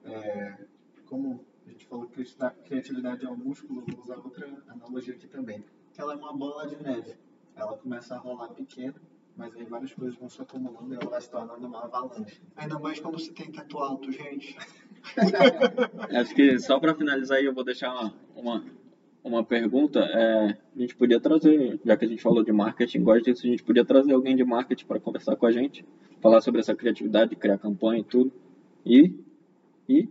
é, 0.05 0.65
como 1.05 1.43
a 1.65 1.69
gente 1.71 1.85
falou 1.85 2.07
que 2.07 2.23
criatividade 2.65 3.25
é 3.25 3.29
um 3.29 3.35
músculo, 3.35 3.83
vou 3.87 4.03
usar 4.03 4.17
outra 4.17 4.47
analogia 4.67 5.13
aqui 5.13 5.27
também. 5.27 5.63
Que 5.93 6.01
ela 6.01 6.13
é 6.13 6.15
uma 6.15 6.33
bola 6.33 6.67
de 6.67 6.81
neve. 6.81 7.15
Ela 7.55 7.77
começa 7.77 8.15
a 8.15 8.19
rolar 8.19 8.49
pequena, 8.49 9.01
mas 9.37 9.55
aí 9.55 9.63
várias 9.65 9.93
coisas 9.93 10.17
vão 10.17 10.27
se 10.27 10.41
acumulando 10.41 10.93
e 10.93 10.97
ela 10.97 11.09
vai 11.09 11.21
se 11.21 11.29
tornando 11.29 11.67
uma 11.67 11.83
avalanche. 11.83 12.41
Ainda 12.55 12.79
mais 12.79 12.99
quando 12.99 13.19
você 13.19 13.31
tem 13.31 13.51
teto 13.51 13.77
alto, 13.77 14.11
gente. 14.11 14.57
Acho 16.19 16.33
que 16.33 16.59
só 16.59 16.79
para 16.79 16.95
finalizar 16.95 17.37
aí 17.37 17.45
eu 17.45 17.53
vou 17.53 17.63
deixar 17.63 17.93
uma, 17.93 18.13
uma, 18.35 18.65
uma 19.23 19.43
pergunta. 19.43 19.99
É, 19.99 20.57
a 20.75 20.79
gente 20.79 20.95
podia 20.95 21.19
trazer, 21.19 21.79
já 21.85 21.95
que 21.95 22.05
a 22.05 22.07
gente 22.07 22.21
falou 22.21 22.43
de 22.43 22.51
marketing, 22.51 23.03
gosta 23.03 23.31
disso, 23.31 23.45
a 23.45 23.49
gente 23.49 23.63
podia 23.63 23.85
trazer 23.85 24.13
alguém 24.13 24.35
de 24.35 24.43
marketing 24.43 24.85
para 24.85 24.99
conversar 24.99 25.35
com 25.35 25.45
a 25.45 25.51
gente, 25.51 25.85
falar 26.19 26.41
sobre 26.41 26.59
essa 26.61 26.75
criatividade, 26.75 27.35
criar 27.35 27.59
campanha 27.59 27.99
e 28.01 28.03
tudo. 28.03 28.31
E, 28.83 29.13
e, 29.87 30.09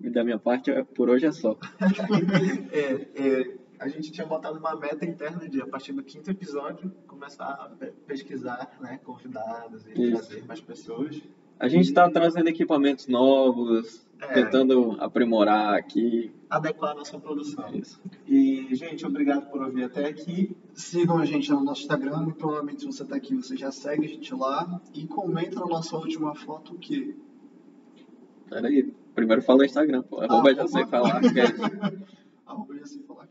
e 0.00 0.10
da 0.10 0.24
minha 0.24 0.38
parte, 0.38 0.72
é- 0.72 0.82
por 0.82 1.08
hoje 1.08 1.26
é 1.26 1.32
só. 1.32 1.56
É, 2.72 3.06
é, 3.14 3.65
a 3.78 3.88
gente 3.88 4.10
tinha 4.12 4.26
botado 4.26 4.58
uma 4.58 4.74
meta 4.76 5.04
interna 5.04 5.48
de, 5.48 5.60
a 5.60 5.66
partir 5.66 5.92
do 5.92 6.02
quinto 6.02 6.30
episódio, 6.30 6.90
começar 7.06 7.46
a 7.50 7.68
pe- 7.68 7.92
pesquisar 8.06 8.76
né, 8.80 8.98
convidados 9.04 9.86
e 9.86 9.90
Isso. 9.92 10.12
trazer 10.28 10.44
mais 10.46 10.60
pessoas. 10.60 11.20
A 11.58 11.68
gente 11.68 11.86
está 11.86 12.10
trazendo 12.10 12.48
equipamentos 12.48 13.06
novos, 13.08 14.06
É. 14.20 14.26
tentando 14.34 14.96
aprimorar 15.00 15.74
aqui. 15.74 16.30
Adequar 16.50 16.90
a 16.92 16.94
nossa 16.96 17.18
produção. 17.18 17.74
Isso. 17.74 18.00
E, 18.26 18.68
gente, 18.74 19.06
obrigado 19.06 19.50
por 19.50 19.62
ouvir 19.62 19.84
até 19.84 20.06
aqui. 20.06 20.54
Sigam 20.74 21.18
a 21.18 21.24
gente 21.24 21.50
no 21.50 21.64
nosso 21.64 21.80
Instagram, 21.82 22.30
provavelmente 22.32 22.80
se 22.82 22.86
você 22.86 23.02
está 23.02 23.16
aqui, 23.16 23.34
você 23.34 23.56
já 23.56 23.70
segue 23.72 24.04
a 24.04 24.08
gente 24.08 24.34
lá. 24.34 24.80
E 24.94 25.06
comenta 25.06 25.58
na 25.60 25.66
nossa 25.66 25.96
última 25.96 26.34
foto 26.34 26.74
o 26.74 26.78
quê? 26.78 27.16
Pera 28.50 28.68
aí. 28.68 28.92
Primeiro 29.14 29.40
fala 29.42 29.60
o 29.60 29.64
Instagram, 29.64 30.02
pô. 30.02 30.20
Arroba 30.22 30.54
já 30.54 30.68
sei 30.68 30.84
falar. 30.86 31.20
que 31.20 31.40
é- 31.40 32.02
Arroba 32.46 32.76
já 32.76 32.84
sei 32.86 33.02
falar. 33.02 33.26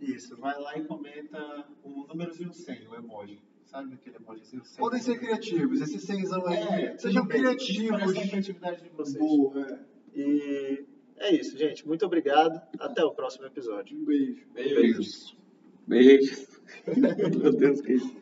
Isso, 0.00 0.36
vai 0.36 0.58
lá 0.58 0.76
e 0.78 0.84
comenta 0.84 1.66
o 1.82 2.06
númerozinho 2.06 2.52
100, 2.52 2.88
o 2.88 2.94
emoji. 2.94 3.40
Sabe 3.64 3.94
aquele 3.94 4.16
emojizinho 4.16 4.64
100? 4.64 4.78
Podem 4.78 5.00
ser 5.00 5.18
criativos, 5.18 5.80
esses 5.80 6.02
senzão 6.02 6.46
aí. 6.46 6.58
É, 6.58 6.98
Sejam 6.98 7.26
bem. 7.26 7.38
criativos. 7.40 8.16
A 8.16 8.28
criatividade 8.28 8.82
de 8.82 8.88
vocês. 8.90 9.18
Boa, 9.18 9.60
é. 9.60 9.78
E 10.14 10.84
é 11.18 11.34
isso, 11.34 11.58
gente. 11.58 11.86
Muito 11.86 12.06
obrigado. 12.06 12.60
Até 12.78 13.04
o 13.04 13.12
próximo 13.12 13.46
episódio. 13.46 13.98
Um 13.98 14.04
beijo. 14.04 14.46
Beijos. 14.54 15.36
Beijos. 15.86 16.60
Meu 17.40 17.52
Deus, 17.52 17.80
que 17.80 17.94
isso. 17.94 18.16